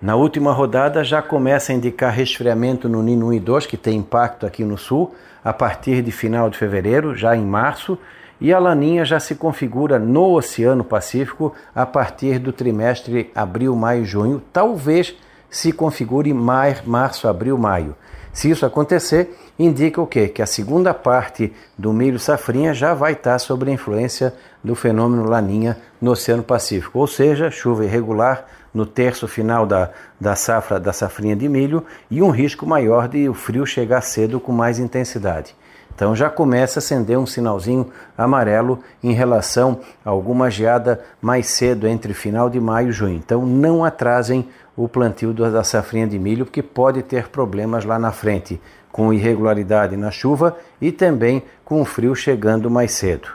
Na 0.00 0.14
última 0.14 0.52
rodada 0.52 1.02
já 1.02 1.20
começa 1.20 1.72
a 1.72 1.74
indicar 1.74 2.12
resfriamento 2.12 2.88
no 2.88 3.02
Nino 3.02 3.26
1 3.26 3.32
e 3.34 3.40
2, 3.40 3.66
que 3.66 3.76
tem 3.76 3.98
impacto 3.98 4.46
aqui 4.46 4.64
no 4.64 4.78
sul, 4.78 5.14
a 5.44 5.52
partir 5.52 6.02
de 6.02 6.12
final 6.12 6.48
de 6.48 6.56
fevereiro, 6.56 7.14
já 7.14 7.36
em 7.36 7.44
março, 7.44 7.98
e 8.40 8.52
a 8.52 8.58
laninha 8.58 9.04
já 9.04 9.20
se 9.20 9.34
configura 9.34 9.98
no 9.98 10.32
Oceano 10.32 10.82
Pacífico 10.82 11.52
a 11.74 11.84
partir 11.84 12.38
do 12.38 12.52
trimestre 12.52 13.30
abril, 13.34 13.76
maio, 13.76 14.04
junho, 14.04 14.42
talvez 14.52 15.14
se 15.50 15.72
configure 15.72 16.32
mar, 16.32 16.82
março, 16.86 17.28
abril, 17.28 17.58
maio. 17.58 17.94
Se 18.32 18.48
isso 18.48 18.64
acontecer, 18.64 19.36
indica 19.58 20.00
o 20.00 20.06
quê? 20.06 20.28
Que 20.28 20.40
a 20.40 20.46
segunda 20.46 20.94
parte 20.94 21.52
do 21.76 21.92
milho 21.92 22.18
safrinha 22.18 22.72
já 22.72 22.94
vai 22.94 23.12
estar 23.12 23.38
sob 23.40 23.68
a 23.68 23.74
influência 23.74 24.32
do 24.62 24.74
fenômeno 24.74 25.28
laninha 25.28 25.76
no 26.00 26.12
Oceano 26.12 26.42
Pacífico, 26.42 26.98
ou 26.98 27.08
seja, 27.08 27.50
chuva 27.50 27.84
irregular 27.84 28.46
no 28.72 28.86
terço 28.86 29.26
final 29.26 29.66
da, 29.66 29.90
da 30.20 30.36
safra 30.36 30.78
da 30.78 30.92
safrinha 30.92 31.34
de 31.34 31.48
milho 31.48 31.84
e 32.08 32.22
um 32.22 32.30
risco 32.30 32.64
maior 32.64 33.08
de 33.08 33.28
o 33.28 33.34
frio 33.34 33.66
chegar 33.66 34.00
cedo 34.00 34.38
com 34.38 34.52
mais 34.52 34.78
intensidade. 34.78 35.56
Então 35.94 36.16
já 36.16 36.30
começa 36.30 36.78
a 36.78 36.80
acender 36.80 37.18
um 37.18 37.26
sinalzinho 37.26 37.90
amarelo 38.16 38.78
em 39.02 39.12
relação 39.12 39.80
a 40.04 40.10
alguma 40.10 40.50
geada 40.50 41.00
mais 41.20 41.46
cedo 41.46 41.86
entre 41.86 42.14
final 42.14 42.48
de 42.48 42.58
maio 42.58 42.88
e 42.88 42.92
junho. 42.92 43.16
Então 43.16 43.44
não 43.44 43.84
atrasem 43.84 44.48
o 44.76 44.88
plantio 44.88 45.32
da 45.34 45.62
safrinha 45.62 46.06
de 46.06 46.18
milho, 46.18 46.46
porque 46.46 46.62
pode 46.62 47.02
ter 47.02 47.28
problemas 47.28 47.84
lá 47.84 47.98
na 47.98 48.12
frente, 48.12 48.60
com 48.90 49.12
irregularidade 49.12 49.96
na 49.96 50.10
chuva 50.10 50.56
e 50.80 50.90
também 50.90 51.42
com 51.64 51.80
o 51.80 51.84
frio 51.84 52.14
chegando 52.14 52.70
mais 52.70 52.92
cedo. 52.92 53.28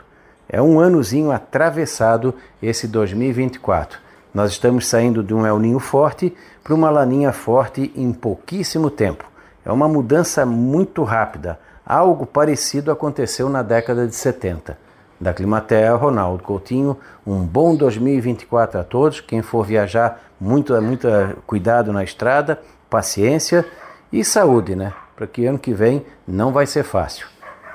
É 0.48 0.60
um 0.60 0.80
anozinho 0.80 1.30
atravessado 1.30 2.34
esse 2.62 2.86
2024. 2.86 3.98
Nós 4.32 4.52
estamos 4.52 4.86
saindo 4.86 5.22
de 5.22 5.32
um 5.32 5.46
El 5.46 5.58
Ninho 5.58 5.78
forte 5.78 6.34
para 6.62 6.74
uma 6.74 6.90
laninha 6.90 7.32
forte 7.32 7.92
em 7.96 8.12
pouquíssimo 8.12 8.90
tempo. 8.90 9.24
É 9.64 9.72
uma 9.72 9.88
mudança 9.88 10.44
muito 10.44 11.02
rápida. 11.02 11.58
Algo 11.86 12.26
parecido 12.26 12.90
aconteceu 12.90 13.48
na 13.48 13.62
década 13.62 14.08
de 14.08 14.14
70. 14.16 14.76
Da 15.20 15.32
Climatea, 15.32 15.94
Ronaldo 15.94 16.42
Coutinho, 16.42 16.98
um 17.24 17.44
bom 17.44 17.76
2024 17.76 18.80
a 18.80 18.84
todos. 18.84 19.20
Quem 19.20 19.40
for 19.40 19.64
viajar, 19.64 20.20
muito, 20.40 20.74
muito 20.82 21.06
cuidado 21.46 21.92
na 21.92 22.02
estrada, 22.02 22.60
paciência 22.90 23.64
e 24.12 24.24
saúde, 24.24 24.74
né? 24.74 24.92
Para 25.14 25.28
que 25.28 25.46
ano 25.46 25.60
que 25.60 25.72
vem 25.72 26.04
não 26.26 26.52
vai 26.52 26.66
ser 26.66 26.82
fácil. 26.82 27.28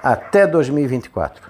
Até 0.04 0.46
2024 0.46 1.50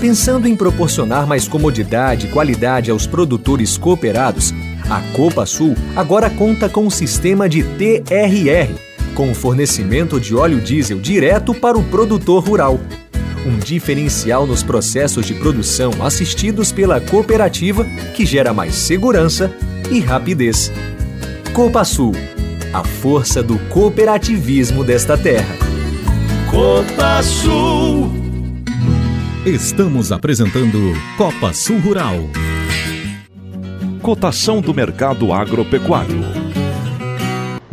Pensando 0.01 0.47
em 0.47 0.55
proporcionar 0.55 1.27
mais 1.27 1.49
comodidade 1.49 2.27
e 2.27 2.31
qualidade 2.31 2.91
aos 2.91 3.07
produtores 3.07 3.79
cooperados, 3.79 4.53
a 4.89 5.01
Copa 5.17 5.47
Sul 5.47 5.75
agora 5.97 6.29
conta 6.31 6.69
com 6.69 6.87
um 6.87 6.91
sistema 6.91 7.49
de 7.49 7.63
TRR, 7.63 8.75
com 9.15 9.35
fornecimento 9.35 10.21
de 10.21 10.35
óleo 10.35 10.61
diesel 10.61 10.99
direto 10.99 11.55
para 11.55 11.79
o 11.79 11.85
produtor 11.85 12.45
rural. 12.45 12.81
Um 13.47 13.59
diferencial 13.59 14.47
nos 14.47 14.63
processos 14.63 15.27
de 15.27 15.35
produção 15.35 15.91
assistidos 16.03 16.73
pela 16.73 17.01
cooperativa 17.01 17.85
que 18.15 18.25
gera 18.25 18.55
mais 18.55 18.75
segurança 18.75 19.55
e 19.91 20.01
rapidez. 20.01 20.73
Copa 21.53 21.85
Sul, 21.85 22.13
a 22.73 22.83
força 22.83 23.43
do 23.43 23.59
cooperativismo 23.69 24.83
desta 24.83 25.17
terra. 25.17 25.55
Copa 26.51 27.23
Sul. 27.23 28.11
Estamos 29.45 30.11
apresentando 30.11 30.95
Copa 31.19 31.53
Sul 31.53 31.79
Rural. 31.81 32.31
Cotação 34.05 34.61
do 34.61 34.75
mercado 34.75 35.33
agropecuário. 35.33 36.21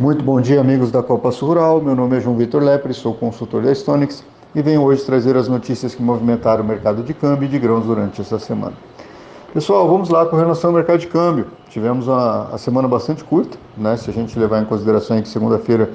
Muito 0.00 0.24
bom 0.24 0.40
dia, 0.40 0.62
amigos 0.62 0.90
da 0.90 1.02
Copa 1.02 1.30
Sul 1.30 1.48
Rural. 1.48 1.82
Meu 1.82 1.94
nome 1.94 2.16
é 2.16 2.20
João 2.22 2.38
Vitor 2.38 2.62
Lepre, 2.62 2.94
sou 2.94 3.12
consultor 3.12 3.62
da 3.62 3.74
Stonix 3.74 4.24
e 4.54 4.62
venho 4.62 4.80
hoje 4.80 5.04
trazer 5.04 5.36
as 5.36 5.46
notícias 5.46 5.94
que 5.94 6.02
movimentaram 6.02 6.64
o 6.64 6.66
mercado 6.66 7.02
de 7.02 7.12
câmbio 7.12 7.44
e 7.44 7.48
de 7.50 7.58
grãos 7.58 7.84
durante 7.84 8.22
essa 8.22 8.38
semana. 8.38 8.72
Pessoal, 9.52 9.86
vamos 9.86 10.08
lá 10.08 10.24
com 10.24 10.34
relação 10.36 10.70
ao 10.70 10.76
mercado 10.76 11.00
de 11.00 11.06
câmbio. 11.06 11.48
Tivemos 11.68 12.08
uma, 12.08 12.48
a 12.50 12.56
semana 12.56 12.88
bastante 12.88 13.22
curta, 13.22 13.58
né? 13.76 13.94
Se 13.98 14.08
a 14.08 14.12
gente 14.14 14.38
levar 14.38 14.62
em 14.62 14.64
consideração 14.64 15.20
que 15.20 15.28
segunda-feira 15.28 15.90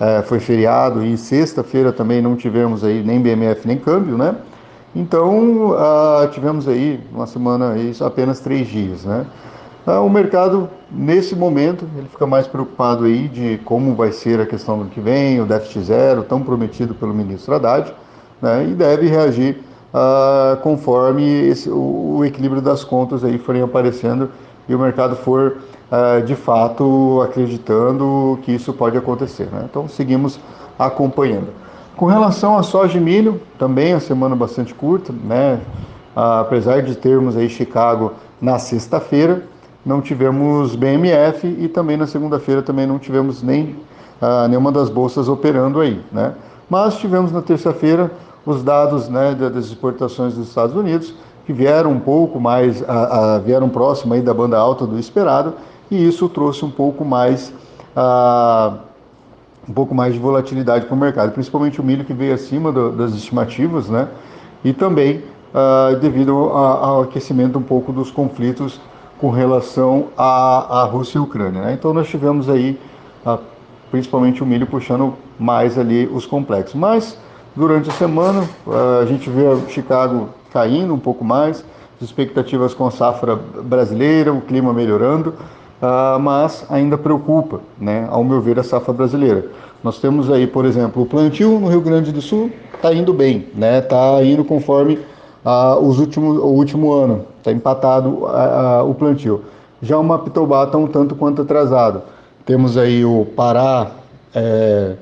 é, 0.00 0.22
foi 0.22 0.40
feriado 0.40 1.04
e 1.04 1.18
sexta-feira 1.18 1.92
também 1.92 2.22
não 2.22 2.34
tivemos 2.34 2.82
aí 2.82 3.02
nem 3.02 3.20
BMF 3.20 3.68
nem 3.68 3.76
câmbio, 3.76 4.16
né? 4.16 4.36
Então 4.96 5.72
uh, 5.72 6.28
tivemos 6.30 6.66
aí 6.66 6.98
uma 7.12 7.26
semana 7.26 7.72
aí 7.72 7.92
apenas 8.00 8.40
três 8.40 8.66
dias, 8.68 9.04
né? 9.04 9.26
Uh, 9.86 10.04
o 10.04 10.08
mercado 10.08 10.70
nesse 10.90 11.34
momento 11.34 11.84
ele 11.96 12.06
fica 12.08 12.24
mais 12.24 12.46
preocupado 12.46 13.04
aí 13.04 13.26
de 13.26 13.58
como 13.64 13.94
vai 13.96 14.12
ser 14.12 14.40
a 14.40 14.46
questão 14.46 14.78
do 14.78 14.84
que 14.84 15.00
vem, 15.00 15.40
o 15.40 15.44
déficit 15.44 15.82
zero 15.82 16.22
tão 16.22 16.40
prometido 16.40 16.94
pelo 16.94 17.12
ministro 17.12 17.54
Haddad, 17.54 17.92
né? 18.40 18.64
E 18.64 18.74
deve 18.74 19.08
reagir 19.08 19.58
uh, 19.92 20.56
conforme 20.62 21.24
esse, 21.48 21.68
o, 21.68 22.18
o, 22.18 22.24
equilíbrio 22.24 22.62
das 22.62 22.84
contas 22.84 23.24
aí 23.24 23.38
forem 23.38 23.62
aparecendo 23.62 24.30
e 24.68 24.74
o 24.74 24.78
mercado 24.78 25.16
for 25.16 25.56
de 26.24 26.34
fato 26.34 27.20
acreditando 27.22 28.38
que 28.44 28.52
isso 28.52 28.72
pode 28.72 28.96
acontecer, 28.96 29.48
né? 29.52 29.66
Então 29.68 29.86
seguimos 29.86 30.40
acompanhando. 30.78 31.48
Com 31.96 32.06
relação 32.06 32.56
a 32.56 32.62
soja 32.62 32.96
e 32.96 33.00
milho, 33.00 33.42
também 33.58 33.92
a 33.92 34.00
semana 34.00 34.34
bastante 34.34 34.72
curta, 34.72 35.12
né? 35.12 35.60
Apesar 36.16 36.80
de 36.80 36.94
termos 36.94 37.36
aí 37.36 37.48
Chicago 37.50 38.12
na 38.40 38.58
sexta-feira, 38.58 39.42
não 39.84 40.00
tivemos 40.00 40.76
BMF 40.76 41.46
e 41.46 41.68
também 41.68 41.96
na 41.96 42.06
segunda-feira 42.06 42.62
também 42.62 42.86
não 42.86 42.98
tivemos 42.98 43.42
nem 43.42 43.76
ah, 44.20 44.46
nenhuma 44.48 44.70
das 44.70 44.88
bolsas 44.88 45.28
operando 45.28 45.80
aí, 45.80 46.00
né? 46.12 46.34
Mas 46.70 46.96
tivemos 46.96 47.32
na 47.32 47.42
terça-feira 47.42 48.10
os 48.46 48.62
dados 48.62 49.08
né, 49.08 49.34
das 49.34 49.66
exportações 49.66 50.34
dos 50.34 50.48
Estados 50.48 50.74
Unidos 50.74 51.14
que 51.44 51.52
vieram 51.52 51.90
um 51.90 52.00
pouco 52.00 52.40
mais, 52.40 52.88
a, 52.88 53.34
a, 53.34 53.38
vieram 53.38 53.68
próximo 53.68 54.14
aí 54.14 54.22
da 54.22 54.32
banda 54.32 54.56
alta 54.56 54.86
do 54.86 54.98
esperado 54.98 55.54
e 55.90 56.06
isso 56.06 56.28
trouxe 56.28 56.64
um 56.64 56.70
pouco 56.70 57.04
mais 57.04 57.52
a 57.94 58.74
um 59.68 59.72
pouco 59.72 59.94
mais 59.94 60.12
de 60.12 60.18
volatilidade 60.18 60.86
para 60.86 60.94
o 60.94 60.98
mercado, 60.98 61.30
principalmente 61.32 61.80
o 61.80 61.84
milho 61.84 62.04
que 62.04 62.12
veio 62.12 62.34
acima 62.34 62.72
do, 62.72 62.90
das 62.90 63.12
estimativas, 63.12 63.88
né? 63.88 64.08
E 64.64 64.72
também 64.72 65.22
uh, 65.54 65.96
devido 66.00 66.32
ao 66.32 67.02
aquecimento 67.02 67.58
um 67.58 67.62
pouco 67.62 67.92
dos 67.92 68.10
conflitos 68.10 68.80
com 69.22 69.30
relação 69.30 70.08
à, 70.18 70.80
à 70.80 70.84
Rússia 70.84 71.16
e 71.16 71.20
Ucrânia. 71.20 71.62
Né? 71.62 71.72
Então 71.74 71.94
nós 71.94 72.08
tivemos 72.08 72.50
aí 72.50 72.76
uh, 73.24 73.38
principalmente 73.88 74.42
o 74.42 74.46
milho 74.46 74.66
puxando 74.66 75.14
mais 75.38 75.78
ali 75.78 76.10
os 76.12 76.26
complexos. 76.26 76.74
Mas 76.74 77.16
durante 77.54 77.88
a 77.88 77.92
semana 77.92 78.44
a 79.00 79.06
gente 79.06 79.30
vê 79.30 79.44
Chicago 79.68 80.30
caindo 80.52 80.92
um 80.92 80.98
pouco 80.98 81.24
mais, 81.24 81.64
as 81.96 82.02
expectativas 82.02 82.74
com 82.74 82.86
a 82.86 82.90
safra 82.90 83.36
brasileira, 83.36 84.32
o 84.32 84.40
clima 84.40 84.72
melhorando 84.72 85.34
mas 86.20 86.64
ainda 86.70 86.96
preocupa, 86.96 87.60
né, 87.78 88.06
ao 88.08 88.22
meu 88.22 88.40
ver, 88.40 88.58
a 88.58 88.62
safra 88.62 88.92
brasileira. 88.92 89.46
Nós 89.82 89.98
temos 89.98 90.30
aí, 90.30 90.46
por 90.46 90.64
exemplo, 90.64 91.02
o 91.02 91.06
plantio 91.06 91.58
no 91.58 91.68
Rio 91.68 91.80
Grande 91.80 92.12
do 92.12 92.22
Sul 92.22 92.52
está 92.74 92.92
indo 92.94 93.12
bem, 93.12 93.48
né, 93.54 93.80
está 93.80 94.22
indo 94.22 94.44
conforme 94.44 94.98
uh, 95.44 95.78
os 95.78 95.98
últimos, 95.98 96.38
o 96.38 96.46
último 96.46 96.92
ano, 96.92 97.26
está 97.38 97.52
empatado 97.52 98.08
uh, 98.08 98.88
o 98.88 98.94
plantio. 98.94 99.42
Já 99.80 99.98
o 99.98 100.04
Mapitobá 100.04 100.64
está 100.64 100.78
um 100.78 100.86
tanto 100.86 101.14
quanto 101.14 101.42
atrasado. 101.42 102.02
Temos 102.46 102.76
aí 102.76 103.04
o 103.04 103.26
Pará 103.36 103.92
é, 104.34 104.94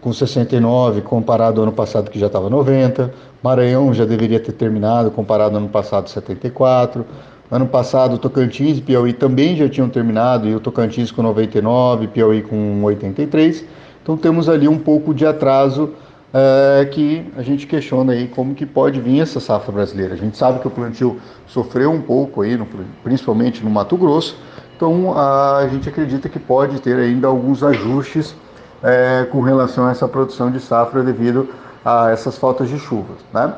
com 0.00 0.12
69 0.12 1.02
comparado 1.02 1.60
ao 1.60 1.64
ano 1.64 1.72
passado 1.72 2.10
que 2.10 2.18
já 2.18 2.26
estava 2.26 2.50
90, 2.50 3.12
Maranhão 3.42 3.92
já 3.92 4.04
deveria 4.04 4.40
ter 4.40 4.52
terminado 4.52 5.10
comparado 5.10 5.54
ao 5.54 5.62
ano 5.62 5.68
passado 5.70 6.08
74, 6.08 7.04
Ano 7.52 7.66
passado, 7.66 8.16
Tocantins 8.16 8.78
e 8.78 8.80
Piauí 8.80 9.12
também 9.12 9.54
já 9.54 9.68
tinham 9.68 9.86
terminado, 9.86 10.48
e 10.48 10.54
o 10.54 10.58
Tocantins 10.58 11.10
com 11.10 11.20
99, 11.20 12.06
Piauí 12.06 12.40
com 12.40 12.82
83. 12.82 13.62
Então 14.02 14.16
temos 14.16 14.48
ali 14.48 14.66
um 14.66 14.78
pouco 14.78 15.12
de 15.12 15.26
atraso 15.26 15.90
é, 16.32 16.84
que 16.86 17.30
a 17.36 17.42
gente 17.42 17.66
questiona 17.66 18.12
aí 18.12 18.26
como 18.28 18.54
que 18.54 18.64
pode 18.64 19.00
vir 19.00 19.20
essa 19.20 19.38
safra 19.38 19.72
brasileira. 19.72 20.14
A 20.14 20.16
gente 20.16 20.36
sabe 20.36 20.60
que 20.60 20.66
o 20.66 20.70
plantio 20.70 21.18
sofreu 21.46 21.90
um 21.90 22.00
pouco 22.00 22.42
aí, 22.42 22.56
no, 22.56 22.66
principalmente 23.02 23.62
no 23.62 23.70
Mato 23.70 23.96
Grosso, 23.96 24.36
então 24.76 25.16
a 25.16 25.66
gente 25.70 25.88
acredita 25.88 26.28
que 26.28 26.38
pode 26.38 26.80
ter 26.80 26.96
ainda 26.96 27.28
alguns 27.28 27.62
ajustes 27.62 28.34
é, 28.82 29.26
com 29.30 29.40
relação 29.40 29.86
a 29.86 29.90
essa 29.90 30.08
produção 30.08 30.50
de 30.50 30.58
safra 30.58 31.02
devido 31.02 31.48
a 31.84 32.10
essas 32.10 32.36
faltas 32.36 32.68
de 32.68 32.78
chuvas. 32.78 33.18
Né? 33.32 33.52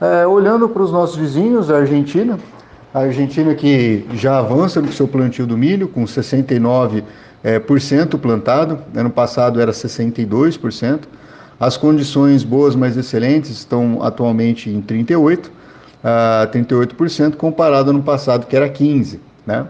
É, 0.00 0.26
olhando 0.26 0.68
para 0.68 0.82
os 0.82 0.90
nossos 0.90 1.16
vizinhos, 1.16 1.70
a 1.70 1.78
Argentina, 1.78 2.38
a 2.92 3.00
Argentina 3.00 3.54
que 3.54 4.06
já 4.14 4.38
avança 4.38 4.80
no 4.80 4.90
seu 4.90 5.06
plantio 5.06 5.46
do 5.46 5.56
milho, 5.56 5.86
com 5.86 6.04
69% 6.04 7.04
é, 7.44 7.60
por 7.60 7.80
cento 7.80 8.18
plantado, 8.18 8.80
ano 8.94 9.10
passado 9.10 9.60
era 9.60 9.70
62%. 9.70 11.00
As 11.58 11.76
condições 11.76 12.44
boas, 12.44 12.74
mas 12.76 12.96
excelentes, 12.96 13.50
estão 13.50 14.02
atualmente 14.02 14.68
em 14.68 14.82
38%, 14.82 15.46
uh, 15.46 16.50
38% 16.52 17.36
comparado 17.36 17.90
ano 17.90 18.02
passado, 18.02 18.46
que 18.46 18.56
era 18.56 18.68
15%. 18.68 19.18
Né? 19.46 19.66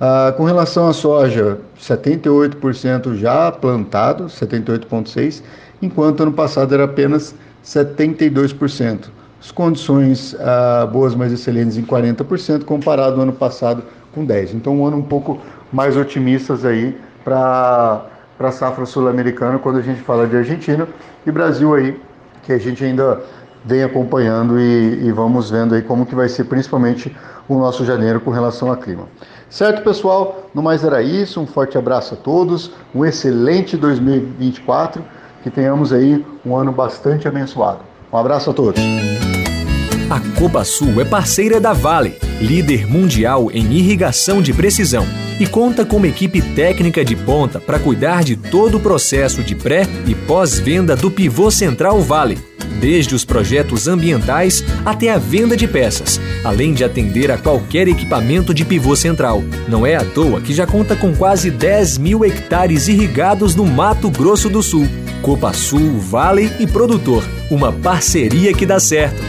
Uh, 0.00 0.32
com 0.36 0.44
relação 0.44 0.88
à 0.88 0.92
soja, 0.92 1.58
78% 1.80 3.16
já 3.16 3.50
plantado, 3.50 4.24
78,6%, 4.26 5.42
enquanto 5.82 6.22
ano 6.22 6.32
passado 6.32 6.72
era 6.74 6.84
apenas 6.84 7.34
72% 7.64 9.08
as 9.46 9.52
condições 9.52 10.34
ah, 10.40 10.88
boas, 10.90 11.14
mais 11.14 11.32
excelentes 11.32 11.76
em 11.76 11.84
40%, 11.84 12.64
comparado 12.64 13.16
ao 13.16 13.22
ano 13.22 13.32
passado 13.32 13.84
com 14.12 14.26
10%. 14.26 14.54
Então, 14.54 14.80
um 14.80 14.86
ano 14.86 14.96
um 14.96 15.02
pouco 15.02 15.38
mais 15.72 15.96
otimistas 15.96 16.64
aí 16.64 16.96
para 17.22 18.04
a 18.38 18.52
safra 18.52 18.84
sul-americana 18.84 19.58
quando 19.58 19.78
a 19.78 19.82
gente 19.82 20.00
fala 20.02 20.26
de 20.26 20.36
Argentina 20.36 20.86
e 21.24 21.30
Brasil 21.30 21.74
aí, 21.74 22.00
que 22.42 22.52
a 22.52 22.58
gente 22.58 22.84
ainda 22.84 23.22
vem 23.64 23.82
acompanhando 23.82 24.60
e, 24.60 25.06
e, 25.06 25.12
vamos 25.12 25.50
vendo 25.50 25.74
aí 25.74 25.82
como 25.82 26.06
que 26.06 26.14
vai 26.14 26.28
ser 26.28 26.44
principalmente 26.44 27.14
o 27.48 27.58
nosso 27.58 27.84
janeiro 27.84 28.20
com 28.20 28.30
relação 28.30 28.70
ao 28.70 28.76
clima. 28.76 29.08
Certo, 29.50 29.82
pessoal? 29.82 30.48
No 30.54 30.62
mais 30.62 30.84
era 30.84 31.02
isso. 31.02 31.40
Um 31.40 31.46
forte 31.46 31.76
abraço 31.76 32.14
a 32.14 32.16
todos. 32.16 32.70
Um 32.94 33.04
excelente 33.04 33.76
2024. 33.76 35.02
Que 35.42 35.50
tenhamos 35.50 35.92
aí 35.92 36.24
um 36.44 36.56
ano 36.56 36.72
bastante 36.72 37.26
abençoado. 37.26 37.80
Um 38.12 38.16
abraço 38.16 38.50
a 38.50 38.52
todos. 38.52 38.80
A 40.10 40.38
Copa 40.38 40.64
Sul 40.64 41.00
é 41.00 41.04
parceira 41.04 41.60
da 41.60 41.72
Vale, 41.72 42.16
líder 42.40 42.86
mundial 42.86 43.50
em 43.52 43.72
irrigação 43.72 44.40
de 44.40 44.52
precisão 44.52 45.04
e 45.38 45.46
conta 45.46 45.84
com 45.84 45.96
uma 45.96 46.08
equipe 46.08 46.40
técnica 46.40 47.04
de 47.04 47.14
ponta 47.14 47.60
para 47.60 47.78
cuidar 47.78 48.24
de 48.24 48.36
todo 48.36 48.76
o 48.76 48.80
processo 48.80 49.42
de 49.42 49.54
pré 49.54 49.86
e 50.06 50.14
pós-venda 50.14 50.96
do 50.96 51.10
Pivô 51.10 51.50
Central 51.50 52.00
Vale, 52.00 52.38
desde 52.80 53.14
os 53.14 53.24
projetos 53.24 53.88
ambientais 53.88 54.64
até 54.84 55.10
a 55.10 55.18
venda 55.18 55.56
de 55.56 55.66
peças, 55.66 56.20
além 56.44 56.72
de 56.72 56.84
atender 56.84 57.30
a 57.30 57.38
qualquer 57.38 57.88
equipamento 57.88 58.52
de 58.52 58.64
pivô 58.64 58.94
central. 58.94 59.42
Não 59.68 59.86
é 59.86 59.96
à 59.96 60.04
toa 60.04 60.40
que 60.40 60.54
já 60.54 60.66
conta 60.66 60.94
com 60.94 61.14
quase 61.14 61.50
10 61.50 61.98
mil 61.98 62.24
hectares 62.24 62.88
irrigados 62.88 63.54
no 63.54 63.64
Mato 63.64 64.10
Grosso 64.10 64.48
do 64.48 64.62
Sul. 64.62 64.86
Copa 65.22 65.52
Sul, 65.52 65.98
Vale 65.98 66.52
e 66.60 66.66
Produtor, 66.66 67.24
uma 67.50 67.72
parceria 67.72 68.52
que 68.52 68.66
dá 68.66 68.78
certo. 68.78 69.20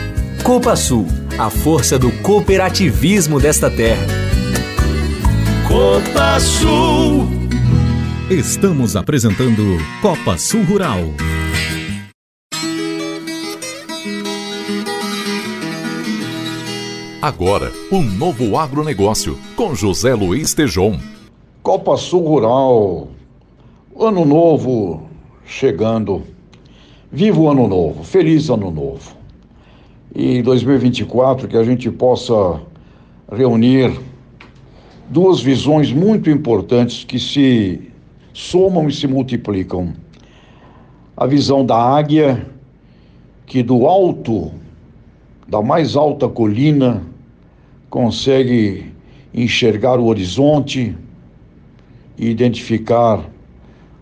Copa 0.43 0.75
Sul, 0.75 1.07
a 1.37 1.49
força 1.49 1.97
do 1.97 2.11
cooperativismo 2.11 3.39
desta 3.39 3.69
terra. 3.69 4.26
Copa 5.67 6.39
Sul. 6.39 7.27
Estamos 8.31 8.95
apresentando 8.95 9.61
Copa 10.01 10.37
Sul 10.37 10.63
Rural. 10.63 11.01
Agora, 17.21 17.69
um 17.91 18.01
novo 18.01 18.57
agronegócio 18.57 19.37
com 19.57 19.75
José 19.75 20.13
Luiz 20.15 20.53
Tejon. 20.53 20.97
Copa 21.61 21.97
Sul 21.97 22.23
Rural, 22.25 23.09
ano 23.99 24.23
novo 24.23 25.09
chegando. 25.45 26.23
Viva 27.11 27.39
o 27.39 27.51
ano 27.51 27.67
novo, 27.67 28.05
feliz 28.05 28.49
ano 28.49 28.71
novo. 28.71 29.17
E 30.15 30.41
2024 30.41 31.49
que 31.49 31.57
a 31.57 31.63
gente 31.63 31.91
possa 31.91 32.61
reunir 33.29 34.06
duas 35.09 35.39
visões 35.41 35.91
muito 35.91 36.29
importantes 36.29 37.03
que 37.03 37.19
se 37.19 37.91
somam 38.33 38.87
e 38.87 38.93
se 38.93 39.07
multiplicam. 39.07 39.93
A 41.15 41.25
visão 41.25 41.65
da 41.65 41.77
águia, 41.77 42.45
que 43.45 43.63
do 43.63 43.87
alto, 43.87 44.51
da 45.47 45.61
mais 45.61 45.95
alta 45.95 46.27
colina, 46.27 47.01
consegue 47.89 48.91
enxergar 49.33 49.99
o 49.99 50.05
horizonte 50.05 50.95
e 52.17 52.29
identificar 52.29 53.29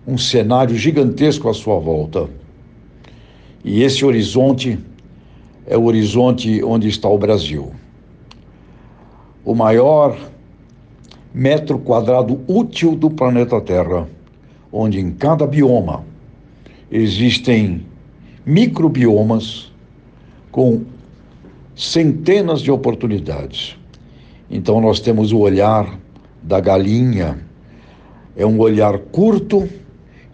um 0.08 0.18
cenário 0.18 0.76
gigantesco 0.76 1.48
à 1.50 1.54
sua 1.54 1.80
volta. 1.80 2.30
E 3.64 3.84
esse 3.84 4.04
horizonte 4.06 4.78
é 5.68 5.78
o 5.78 5.86
horizonte 5.86 6.64
onde 6.64 6.88
está 6.88 7.08
o 7.08 7.18
Brasil. 7.18 7.72
O 9.44 9.56
maior 9.56 10.18
metro 11.36 11.78
quadrado 11.78 12.40
útil 12.48 12.96
do 12.96 13.10
planeta 13.10 13.60
Terra, 13.60 14.08
onde 14.72 15.02
em 15.02 15.12
cada 15.12 15.46
bioma 15.46 16.06
existem 16.90 17.86
microbiomas 18.46 19.70
com 20.50 20.84
centenas 21.76 22.62
de 22.62 22.72
oportunidades. 22.72 23.78
Então 24.50 24.80
nós 24.80 25.02
temos 25.02 25.34
o 25.34 25.40
olhar 25.40 26.00
da 26.42 26.62
galinha, 26.62 27.38
é 28.38 28.46
um 28.46 28.58
olhar 28.58 28.98
curto 28.98 29.68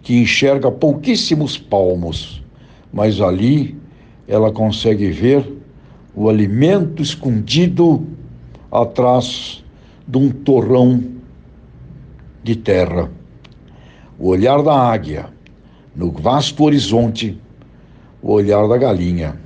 que 0.02 0.20
enxerga 0.20 0.70
pouquíssimos 0.70 1.58
palmos, 1.58 2.44
mas 2.92 3.20
ali 3.20 3.76
ela 4.28 4.52
consegue 4.52 5.10
ver 5.10 5.52
o 6.14 6.28
alimento 6.28 7.02
escondido 7.02 8.06
atrás 8.70 9.61
de 10.06 10.18
um 10.18 10.30
torrão 10.30 11.02
de 12.42 12.56
terra. 12.56 13.10
O 14.18 14.28
olhar 14.28 14.62
da 14.62 14.74
águia 14.74 15.26
no 15.94 16.10
vasto 16.10 16.64
horizonte, 16.64 17.38
o 18.22 18.32
olhar 18.32 18.66
da 18.68 18.76
galinha, 18.76 19.36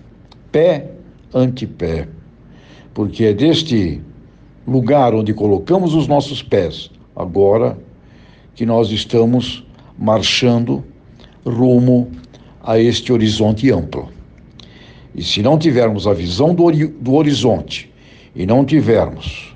pé 0.52 0.90
ante 1.34 1.66
pé, 1.66 2.08
porque 2.94 3.24
é 3.24 3.34
deste 3.34 4.00
lugar 4.66 5.14
onde 5.14 5.34
colocamos 5.34 5.94
os 5.94 6.06
nossos 6.06 6.42
pés 6.42 6.90
agora 7.14 7.78
que 8.54 8.64
nós 8.64 8.90
estamos 8.90 9.66
marchando 9.98 10.84
rumo 11.44 12.10
a 12.62 12.78
este 12.78 13.12
horizonte 13.12 13.70
amplo. 13.70 14.08
E 15.14 15.22
se 15.22 15.42
não 15.42 15.58
tivermos 15.58 16.06
a 16.06 16.12
visão 16.12 16.54
do, 16.54 16.70
do 16.70 17.14
horizonte 17.14 17.92
e 18.34 18.44
não 18.44 18.64
tivermos 18.64 19.55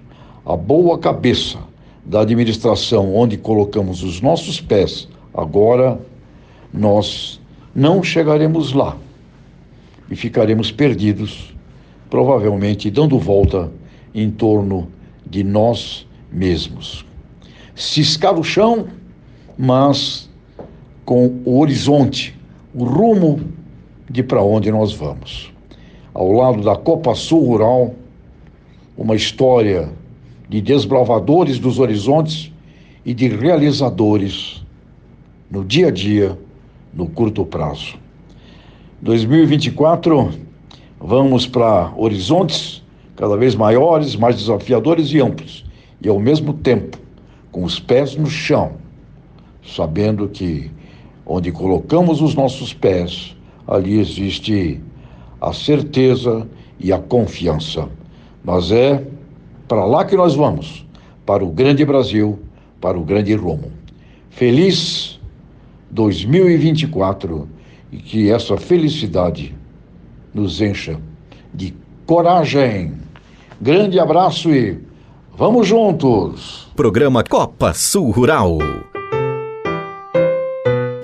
a 0.52 0.56
boa 0.56 0.98
cabeça 0.98 1.60
da 2.04 2.22
administração 2.22 3.14
onde 3.14 3.36
colocamos 3.36 4.02
os 4.02 4.20
nossos 4.20 4.60
pés, 4.60 5.08
agora 5.32 6.00
nós 6.74 7.40
não 7.72 8.02
chegaremos 8.02 8.72
lá 8.72 8.96
e 10.10 10.16
ficaremos 10.16 10.72
perdidos, 10.72 11.54
provavelmente 12.08 12.90
dando 12.90 13.16
volta 13.16 13.70
em 14.12 14.28
torno 14.28 14.88
de 15.24 15.44
nós 15.44 16.04
mesmos. 16.32 17.06
Ciscar 17.76 18.36
o 18.36 18.42
chão, 18.42 18.88
mas 19.56 20.28
com 21.04 21.40
o 21.44 21.60
horizonte, 21.60 22.36
o 22.74 22.82
rumo 22.82 23.40
de 24.10 24.24
para 24.24 24.42
onde 24.42 24.68
nós 24.72 24.92
vamos. 24.92 25.52
Ao 26.12 26.32
lado 26.32 26.60
da 26.60 26.74
Copa 26.74 27.14
Sul 27.14 27.44
Rural, 27.44 27.94
uma 28.98 29.14
história 29.14 29.99
de 30.50 30.60
desbravadores 30.60 31.60
dos 31.60 31.78
horizontes 31.78 32.52
e 33.06 33.14
de 33.14 33.28
realizadores 33.28 34.66
no 35.48 35.64
dia 35.64 35.86
a 35.86 35.90
dia, 35.92 36.36
no 36.92 37.06
curto 37.06 37.46
prazo. 37.46 37.94
2024, 39.00 40.28
vamos 40.98 41.46
para 41.46 41.92
horizontes 41.96 42.82
cada 43.14 43.36
vez 43.36 43.54
maiores, 43.54 44.16
mais 44.16 44.36
desafiadores 44.36 45.12
e 45.12 45.20
amplos, 45.20 45.64
e 46.02 46.08
ao 46.08 46.18
mesmo 46.18 46.52
tempo 46.52 46.98
com 47.52 47.62
os 47.62 47.78
pés 47.78 48.16
no 48.16 48.26
chão, 48.26 48.72
sabendo 49.64 50.28
que 50.28 50.68
onde 51.24 51.52
colocamos 51.52 52.20
os 52.20 52.34
nossos 52.34 52.74
pés, 52.74 53.36
ali 53.68 54.00
existe 54.00 54.80
a 55.40 55.52
certeza 55.52 56.44
e 56.80 56.92
a 56.92 56.98
confiança. 56.98 57.88
Mas 58.42 58.72
é 58.72 59.04
para 59.70 59.84
lá 59.84 60.04
que 60.04 60.16
nós 60.16 60.34
vamos, 60.34 60.84
para 61.24 61.44
o 61.44 61.48
grande 61.48 61.84
Brasil, 61.84 62.40
para 62.80 62.98
o 62.98 63.04
grande 63.04 63.32
rumo. 63.36 63.70
Feliz 64.28 65.20
2024 65.92 67.48
e 67.92 67.98
que 67.98 68.32
essa 68.32 68.56
felicidade 68.56 69.54
nos 70.34 70.60
encha 70.60 70.98
de 71.54 71.72
coragem. 72.04 72.94
Grande 73.60 74.00
abraço 74.00 74.50
e 74.50 74.76
vamos 75.38 75.68
juntos! 75.68 76.68
Programa 76.74 77.22
Copa 77.22 77.72
Sul 77.72 78.10
Rural. 78.10 78.58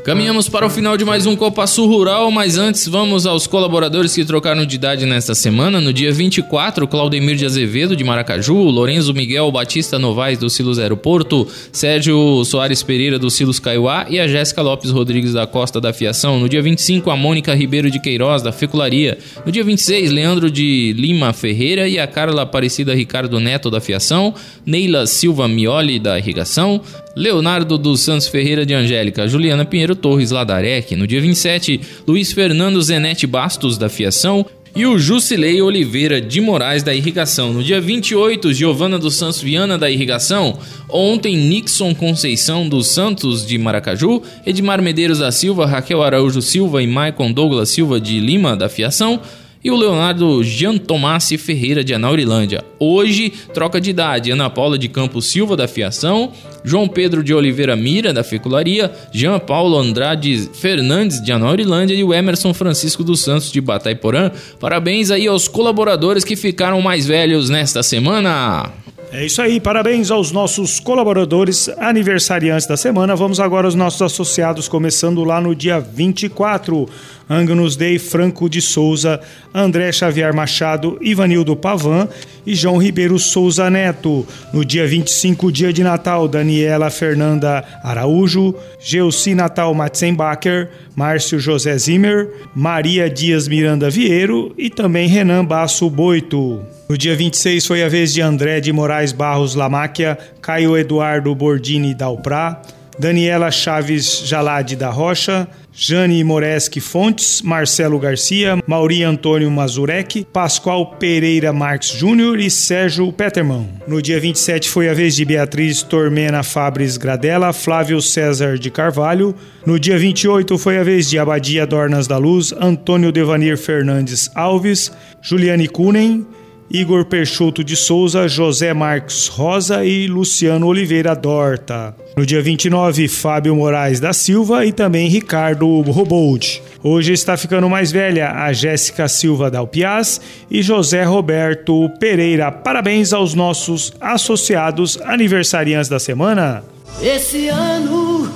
Caminhamos 0.06 0.48
para 0.48 0.64
o 0.64 0.70
final 0.70 0.96
de 0.96 1.04
mais 1.04 1.26
um 1.26 1.34
Copa 1.34 1.66
Sul 1.66 1.88
Rural, 1.88 2.30
mas 2.30 2.56
antes 2.56 2.86
vamos 2.86 3.26
aos 3.26 3.48
colaboradores 3.48 4.14
que 4.14 4.24
trocaram 4.24 4.64
de 4.64 4.76
idade 4.76 5.04
nesta 5.04 5.34
semana. 5.34 5.80
No 5.80 5.92
dia 5.92 6.12
24, 6.12 6.86
Claudemir 6.86 7.34
de 7.34 7.44
Azevedo, 7.44 7.96
de 7.96 8.04
Maracaju, 8.04 8.54
Lorenzo 8.54 9.12
Miguel 9.12 9.50
Batista 9.50 9.98
Novaes, 9.98 10.38
do 10.38 10.48
Silos 10.48 10.78
Aeroporto, 10.78 11.48
Sérgio 11.72 12.44
Soares 12.44 12.84
Pereira, 12.84 13.18
do 13.18 13.28
Silos 13.28 13.58
Caiuá 13.58 14.06
e 14.08 14.20
a 14.20 14.28
Jéssica 14.28 14.62
Lopes 14.62 14.92
Rodrigues 14.92 15.32
da 15.32 15.44
Costa 15.44 15.80
da 15.80 15.92
Fiação. 15.92 16.38
No 16.38 16.48
dia 16.48 16.62
25, 16.62 17.10
a 17.10 17.16
Mônica 17.16 17.52
Ribeiro 17.52 17.90
de 17.90 17.98
Queiroz, 17.98 18.42
da 18.42 18.52
Fecularia. 18.52 19.18
No 19.44 19.50
dia 19.50 19.64
26, 19.64 20.12
Leandro 20.12 20.48
de 20.48 20.94
Lima 20.96 21.32
Ferreira 21.32 21.88
e 21.88 21.98
a 21.98 22.06
Carla 22.06 22.42
Aparecida 22.42 22.94
Ricardo 22.94 23.40
Neto, 23.40 23.72
da 23.72 23.80
Fiação. 23.80 24.32
Neila 24.64 25.04
Silva 25.04 25.48
Mioli, 25.48 25.98
da 25.98 26.16
Irrigação. 26.16 26.80
Leonardo 27.16 27.78
dos 27.78 28.00
Santos 28.00 28.28
Ferreira 28.28 28.66
de 28.66 28.74
Angélica, 28.74 29.26
Juliana 29.26 29.64
Pinheiro 29.64 29.96
Torres 29.96 30.30
Ladarec, 30.30 30.94
no 30.94 31.06
dia 31.06 31.18
27, 31.18 31.80
Luiz 32.06 32.30
Fernando 32.30 32.82
Zenete 32.82 33.26
Bastos 33.26 33.78
da 33.78 33.88
Fiação 33.88 34.44
e 34.74 34.84
o 34.84 34.98
Jusilei 34.98 35.62
Oliveira 35.62 36.20
de 36.20 36.42
Moraes 36.42 36.82
da 36.82 36.94
Irrigação. 36.94 37.54
No 37.54 37.64
dia 37.64 37.80
28, 37.80 38.52
Giovana 38.52 38.98
dos 38.98 39.16
Santos 39.16 39.40
Viana 39.40 39.78
da 39.78 39.90
Irrigação. 39.90 40.58
Ontem, 40.90 41.34
Nixon 41.34 41.94
Conceição 41.94 42.68
dos 42.68 42.88
Santos 42.88 43.46
de 43.46 43.56
Maracaju, 43.56 44.22
Edmar 44.44 44.82
Medeiros 44.82 45.20
da 45.20 45.32
Silva, 45.32 45.64
Raquel 45.64 46.02
Araújo 46.02 46.42
Silva 46.42 46.82
e 46.82 46.86
Maicon 46.86 47.32
Douglas 47.32 47.70
Silva 47.70 47.98
de 47.98 48.20
Lima 48.20 48.54
da 48.54 48.68
Fiação 48.68 49.22
e 49.66 49.70
o 49.72 49.74
Leonardo 49.74 50.44
Jean 50.44 50.78
Tomassi 50.78 51.36
Ferreira 51.36 51.82
de 51.82 51.92
Anaurilândia. 51.92 52.64
Hoje, 52.78 53.32
troca 53.52 53.80
de 53.80 53.90
idade, 53.90 54.30
Ana 54.30 54.48
Paula 54.48 54.78
de 54.78 54.86
Campos 54.86 55.26
Silva 55.26 55.56
da 55.56 55.66
Fiação, 55.66 56.30
João 56.62 56.86
Pedro 56.86 57.20
de 57.24 57.34
Oliveira 57.34 57.74
Mira 57.74 58.12
da 58.12 58.22
Fecularia, 58.22 58.92
Jean 59.12 59.40
Paulo 59.40 59.76
Andrade 59.76 60.48
Fernandes 60.54 61.20
de 61.20 61.32
Anaurilândia 61.32 61.96
e 61.96 62.04
o 62.04 62.14
Emerson 62.14 62.54
Francisco 62.54 63.02
dos 63.02 63.18
Santos 63.18 63.50
de 63.50 63.60
Bataiporã. 63.60 64.30
Parabéns 64.60 65.10
aí 65.10 65.26
aos 65.26 65.48
colaboradores 65.48 66.22
que 66.22 66.36
ficaram 66.36 66.80
mais 66.80 67.04
velhos 67.04 67.50
nesta 67.50 67.82
semana. 67.82 68.72
É 69.12 69.24
isso 69.24 69.40
aí, 69.40 69.60
parabéns 69.60 70.10
aos 70.10 70.30
nossos 70.32 70.78
colaboradores 70.78 71.68
aniversariantes 71.78 72.66
da 72.66 72.76
semana. 72.76 73.16
Vamos 73.16 73.40
agora 73.40 73.66
aos 73.66 73.74
nossos 73.74 74.02
associados, 74.02 74.68
começando 74.68 75.24
lá 75.24 75.40
no 75.40 75.54
dia 75.54 75.80
24. 75.80 76.88
Agnus 77.28 77.76
Dei 77.76 77.98
Franco 77.98 78.48
de 78.48 78.60
Souza, 78.60 79.20
André 79.52 79.90
Xavier 79.90 80.32
Machado, 80.32 80.96
Ivanildo 81.00 81.56
Pavan 81.56 82.08
e 82.46 82.54
João 82.54 82.78
Ribeiro 82.78 83.18
Souza 83.18 83.68
Neto. 83.68 84.26
No 84.52 84.64
dia 84.64 84.86
25, 84.86 85.50
dia 85.50 85.72
de 85.72 85.82
Natal, 85.82 86.28
Daniela 86.28 86.90
Fernanda 86.90 87.64
Araújo, 87.82 88.54
Geuci 88.80 89.34
Natal 89.34 89.74
Matzenbacher, 89.74 90.70
Márcio 90.94 91.40
José 91.40 91.76
Zimmer, 91.76 92.30
Maria 92.54 93.10
Dias 93.10 93.48
Miranda 93.48 93.90
Vieiro 93.90 94.54
e 94.56 94.70
também 94.70 95.08
Renan 95.08 95.44
Basso 95.44 95.90
Boito. 95.90 96.62
No 96.88 96.96
dia 96.96 97.16
26 97.16 97.66
foi 97.66 97.82
a 97.82 97.88
vez 97.88 98.14
de 98.14 98.22
André 98.22 98.60
de 98.60 98.72
Moraes 98.72 99.10
Barros 99.10 99.56
Lamáquia, 99.56 100.16
Caio 100.40 100.76
Eduardo 100.76 101.34
Bordini 101.34 101.92
Dalprá, 101.92 102.62
Daniela 102.98 103.50
Chaves 103.50 104.22
Jalade 104.24 104.74
da 104.76 104.90
Rocha, 104.90 105.46
Jane 105.78 106.24
Moreski 106.24 106.80
Fontes, 106.80 107.42
Marcelo 107.42 107.98
Garcia, 107.98 108.58
Mauri 108.66 109.04
Antônio 109.04 109.50
Mazurek, 109.50 110.26
Pascoal 110.32 110.96
Pereira 110.98 111.52
Marques 111.52 111.90
Júnior 111.90 112.40
e 112.40 112.50
Sérgio 112.50 113.12
Peterman. 113.12 113.68
No 113.86 114.00
dia 114.00 114.18
27 114.18 114.70
foi 114.70 114.88
a 114.88 114.94
vez 114.94 115.14
de 115.14 115.24
Beatriz 115.26 115.82
Tormena 115.82 116.42
Fabres 116.42 116.96
Gradella, 116.96 117.52
Flávio 117.52 118.00
César 118.00 118.56
de 118.56 118.70
Carvalho. 118.70 119.34
No 119.66 119.78
dia 119.78 119.98
28 119.98 120.56
foi 120.56 120.78
a 120.78 120.82
vez 120.82 121.10
de 121.10 121.18
Abadia 121.18 121.66
Dornas 121.66 122.06
da 122.06 122.16
Luz, 122.16 122.54
Antônio 122.58 123.12
Devanir 123.12 123.58
Fernandes 123.58 124.30
Alves, 124.34 124.90
Juliane 125.20 125.68
Kunen, 125.68 126.26
Igor 126.70 127.04
Peixoto 127.04 127.62
de 127.62 127.76
Souza, 127.76 128.26
José 128.26 128.74
Marques 128.74 129.28
Rosa 129.28 129.84
e 129.84 130.06
Luciano 130.06 130.66
Oliveira 130.66 131.14
Dorta. 131.14 131.94
No 132.16 132.26
dia 132.26 132.42
29, 132.42 133.08
Fábio 133.08 133.54
Moraes 133.54 134.00
da 134.00 134.12
Silva 134.12 134.66
e 134.66 134.72
também 134.72 135.08
Ricardo 135.08 135.80
Robold. 135.82 136.62
Hoje 136.82 137.12
está 137.12 137.36
ficando 137.36 137.68
mais 137.68 137.92
velha 137.92 138.30
a 138.30 138.52
Jéssica 138.52 139.06
Silva 139.06 139.50
da 139.50 139.60
Alpiaz 139.60 140.20
e 140.50 140.62
José 140.62 141.04
Roberto 141.04 141.88
Pereira. 142.00 142.50
Parabéns 142.50 143.12
aos 143.12 143.32
nossos 143.32 143.92
associados 144.00 144.98
aniversariantes 145.02 145.88
da 145.88 145.98
semana. 145.98 146.64
Esse 147.00 147.48
ano 147.48 148.32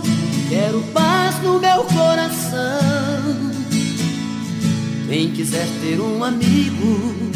quero 0.49 0.83
paz 0.93 1.43
no 1.43 1.59
meu 1.59 1.85
coração. 1.85 2.81
Quem 5.09 5.33
quiser 5.33 5.67
ter 5.83 6.01
um 6.01 6.23
amigo 6.23 7.30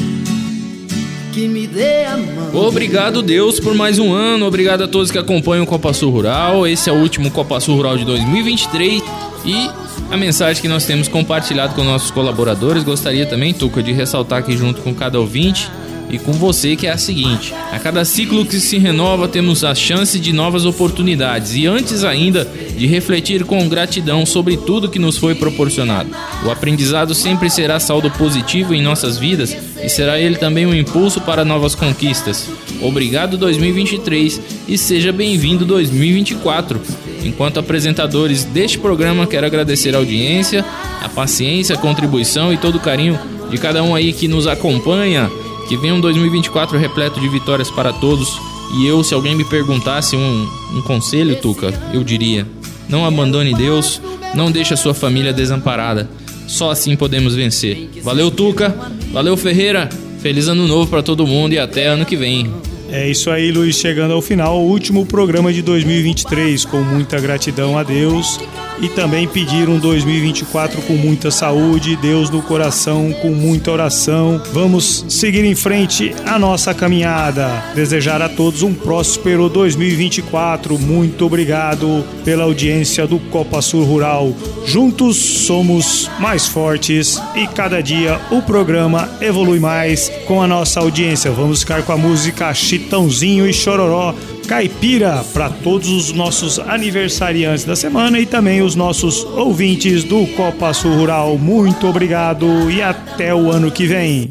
que 1.35 1.49
me 1.49 1.66
dê 1.66 2.05
a 2.05 2.16
mão. 2.16 2.55
Obrigado, 2.55 3.20
Deus, 3.20 3.59
por 3.59 3.75
mais 3.75 3.99
um 3.99 4.12
ano. 4.12 4.47
Obrigado 4.47 4.85
a 4.85 4.88
todos 4.88 5.11
que 5.11 5.18
acompanham 5.18 5.64
o 5.64 5.66
Copa 5.66 5.92
Sul 5.92 6.12
Rural. 6.12 6.64
Esse 6.64 6.88
é 6.88 6.92
o 6.92 6.97
último 6.97 7.29
Copa 7.29 7.59
Sul 7.59 7.75
Rural 7.75 7.99
de 7.99 8.05
2023 8.05 9.03
e 9.44 9.70
a 10.12 10.16
mensagem 10.16 10.62
que 10.62 10.68
nós 10.68 10.87
temos 10.87 11.09
compartilhado 11.09 11.75
com 11.75 11.83
nossos 11.83 12.12
colaboradores. 12.12 12.85
Gostaria 12.85 13.27
também, 13.27 13.53
Tuca, 13.53 13.83
de 13.83 13.90
ressaltar 13.90 14.38
aqui 14.38 14.57
junto 14.57 14.81
com 14.81 14.94
cada 14.94 15.18
ouvinte 15.18 15.68
e 16.11 16.19
com 16.19 16.33
você 16.33 16.77
que 16.77 16.87
é 16.87 16.93
a 16.93 16.99
seguinte: 16.99 17.55
a 17.73 17.79
cada 17.79 18.05
ciclo 18.05 18.45
que 18.45 18.61
se 18.61 18.79
renova 18.79 19.29
temos 19.29 19.64
a 19.64 19.75
chance 19.75 20.19
de 20.19 20.33
novas 20.33 20.64
oportunidades 20.64 21.55
e 21.55 21.67
antes 21.67 22.05
ainda 22.05 22.49
de 22.77 22.87
refletir 22.87 23.45
com 23.45 23.69
gratidão 23.69 24.25
sobre 24.27 24.57
tudo 24.57 24.88
que 24.88 24.99
nos 24.99 25.17
foi 25.17 25.35
proporcionado. 25.35 26.11
O 26.45 26.51
aprendizado 26.51 27.14
sempre 27.14 27.51
será 27.51 27.81
saldo 27.81 28.11
positivo 28.11 28.75
em 28.75 28.83
nossas 28.83 29.19
vidas 29.19 29.57
e 29.83 29.88
será 29.88 30.19
ele 30.19 30.37
também 30.37 30.67
um 30.67 30.75
impulso 30.75 31.21
para 31.21 31.45
novas 31.45 31.75
conquistas. 31.75 32.49
Obrigado 32.81 33.37
2023 33.37 34.40
e 34.69 34.77
seja 34.77 35.12
bem-vindo 35.12 35.64
2024. 35.64 36.81
Enquanto 37.25 37.59
apresentadores 37.59 38.45
deste 38.45 38.79
programa, 38.79 39.27
quero 39.27 39.47
agradecer 39.47 39.95
a 39.95 39.99
audiência, 39.99 40.64
a 41.03 41.09
paciência, 41.09 41.75
a 41.75 41.79
contribuição 41.79 42.53
e 42.53 42.59
todo 42.59 42.77
o 42.77 42.81
carinho 42.81 43.19
de 43.51 43.57
cada 43.57 43.83
um 43.83 43.95
aí 43.95 44.12
que 44.12 44.29
nos 44.29 44.47
acompanha 44.47 45.31
que 45.68 45.77
venha 45.77 45.94
um 45.94 46.00
2024 46.00 46.79
repleto 46.79 47.20
de 47.20 47.29
vitórias 47.29 47.70
para 47.70 47.92
todos. 47.92 48.38
E 48.77 48.87
eu, 48.87 49.05
se 49.05 49.14
alguém 49.14 49.35
me 49.35 49.44
perguntasse 49.44 50.16
um, 50.16 50.48
um 50.72 50.83
conselho, 50.83 51.37
Tuca, 51.37 51.72
eu 51.92 52.03
diria: 52.03 52.46
não 52.88 53.05
abandone 53.05 53.55
Deus, 53.55 54.00
não 54.35 54.50
deixe 54.50 54.74
a 54.74 54.77
sua 54.77 54.94
família 54.94 55.33
desamparada. 55.33 56.09
Só 56.46 56.70
assim 56.70 56.96
podemos 56.96 57.35
vencer. 57.35 57.88
Valeu, 58.03 58.31
Tuca. 58.31 58.74
Valeu, 59.12 59.37
Ferreira. 59.37 59.88
Feliz 60.20 60.48
ano 60.48 60.66
novo 60.66 60.90
para 60.90 61.03
todo 61.03 61.27
mundo 61.27 61.53
e 61.53 61.59
até 61.59 61.87
ano 61.87 62.05
que 62.05 62.16
vem. 62.16 62.50
É 62.90 63.09
isso 63.09 63.31
aí, 63.31 63.50
Luiz, 63.50 63.77
chegando 63.77 64.12
ao 64.12 64.22
final, 64.22 64.59
o 64.59 64.68
último 64.68 65.05
programa 65.05 65.53
de 65.53 65.62
2023, 65.62 66.64
com 66.64 66.83
muita 66.83 67.18
gratidão 67.18 67.77
a 67.77 67.83
Deus 67.83 68.38
e 68.81 68.89
também 68.89 69.27
pedir 69.27 69.69
um 69.69 69.79
2024 69.79 70.83
com 70.83 70.95
muita 70.95 71.31
saúde, 71.31 71.97
Deus 71.97 72.31
no 72.31 72.43
coração, 72.43 73.13
com 73.21 73.31
muita 73.31 73.71
oração. 73.71 74.41
Vamos 74.53 75.05
seguir 75.09 75.45
em 75.45 75.55
frente 75.55 76.15
a 76.27 76.39
nossa 76.39 76.75
caminhada. 76.75 77.49
Desejar 77.75 78.21
a 78.23 78.29
todos 78.29 78.63
um 78.63 78.75
próspero 78.75 79.49
2024. 79.49 80.79
Muito 80.79 81.27
obrigado 81.27 82.05
pela 82.25 82.45
audiência 82.45 83.07
do 83.07 83.19
Copa 83.19 83.63
Sul 83.63 83.85
Rural. 83.85 84.35
Juntos 84.67 85.17
somos 85.17 86.11
mais 86.19 86.47
fortes 86.47 87.21
e 87.35 87.47
cada 87.47 87.83
dia 87.83 88.21
o 88.31 88.43
programa 88.43 89.09
evolui 89.21 89.61
mais 89.61 90.11
com 90.27 90.43
a 90.43 90.47
nossa 90.47 90.81
audiência. 90.81 91.31
Vamos 91.31 91.61
ficar 91.61 91.83
com 91.83 91.93
a 91.93 91.97
música 91.97 92.53
Chitãozinho 92.53 93.49
e 93.49 93.53
Chororó 93.53 94.15
caipira 94.44 95.24
para 95.33 95.50
todos 95.50 95.88
os 95.88 96.12
nossos 96.12 96.59
aniversariantes 96.59 97.64
da 97.64 97.74
semana 97.74 98.18
e 98.18 98.26
também 98.26 98.62
os 98.62 98.74
nossos 98.74 99.24
ouvintes 99.24 100.04
do 100.04 100.26
Copa 100.28 100.72
Sul 100.72 100.94
Rural. 100.94 101.37
Muito 101.38 101.87
obrigado 101.87 102.70
e 102.70 102.83
até 102.83 103.35
o 103.35 103.50
ano 103.50 103.70
que 103.70 103.87
vem. 103.87 104.30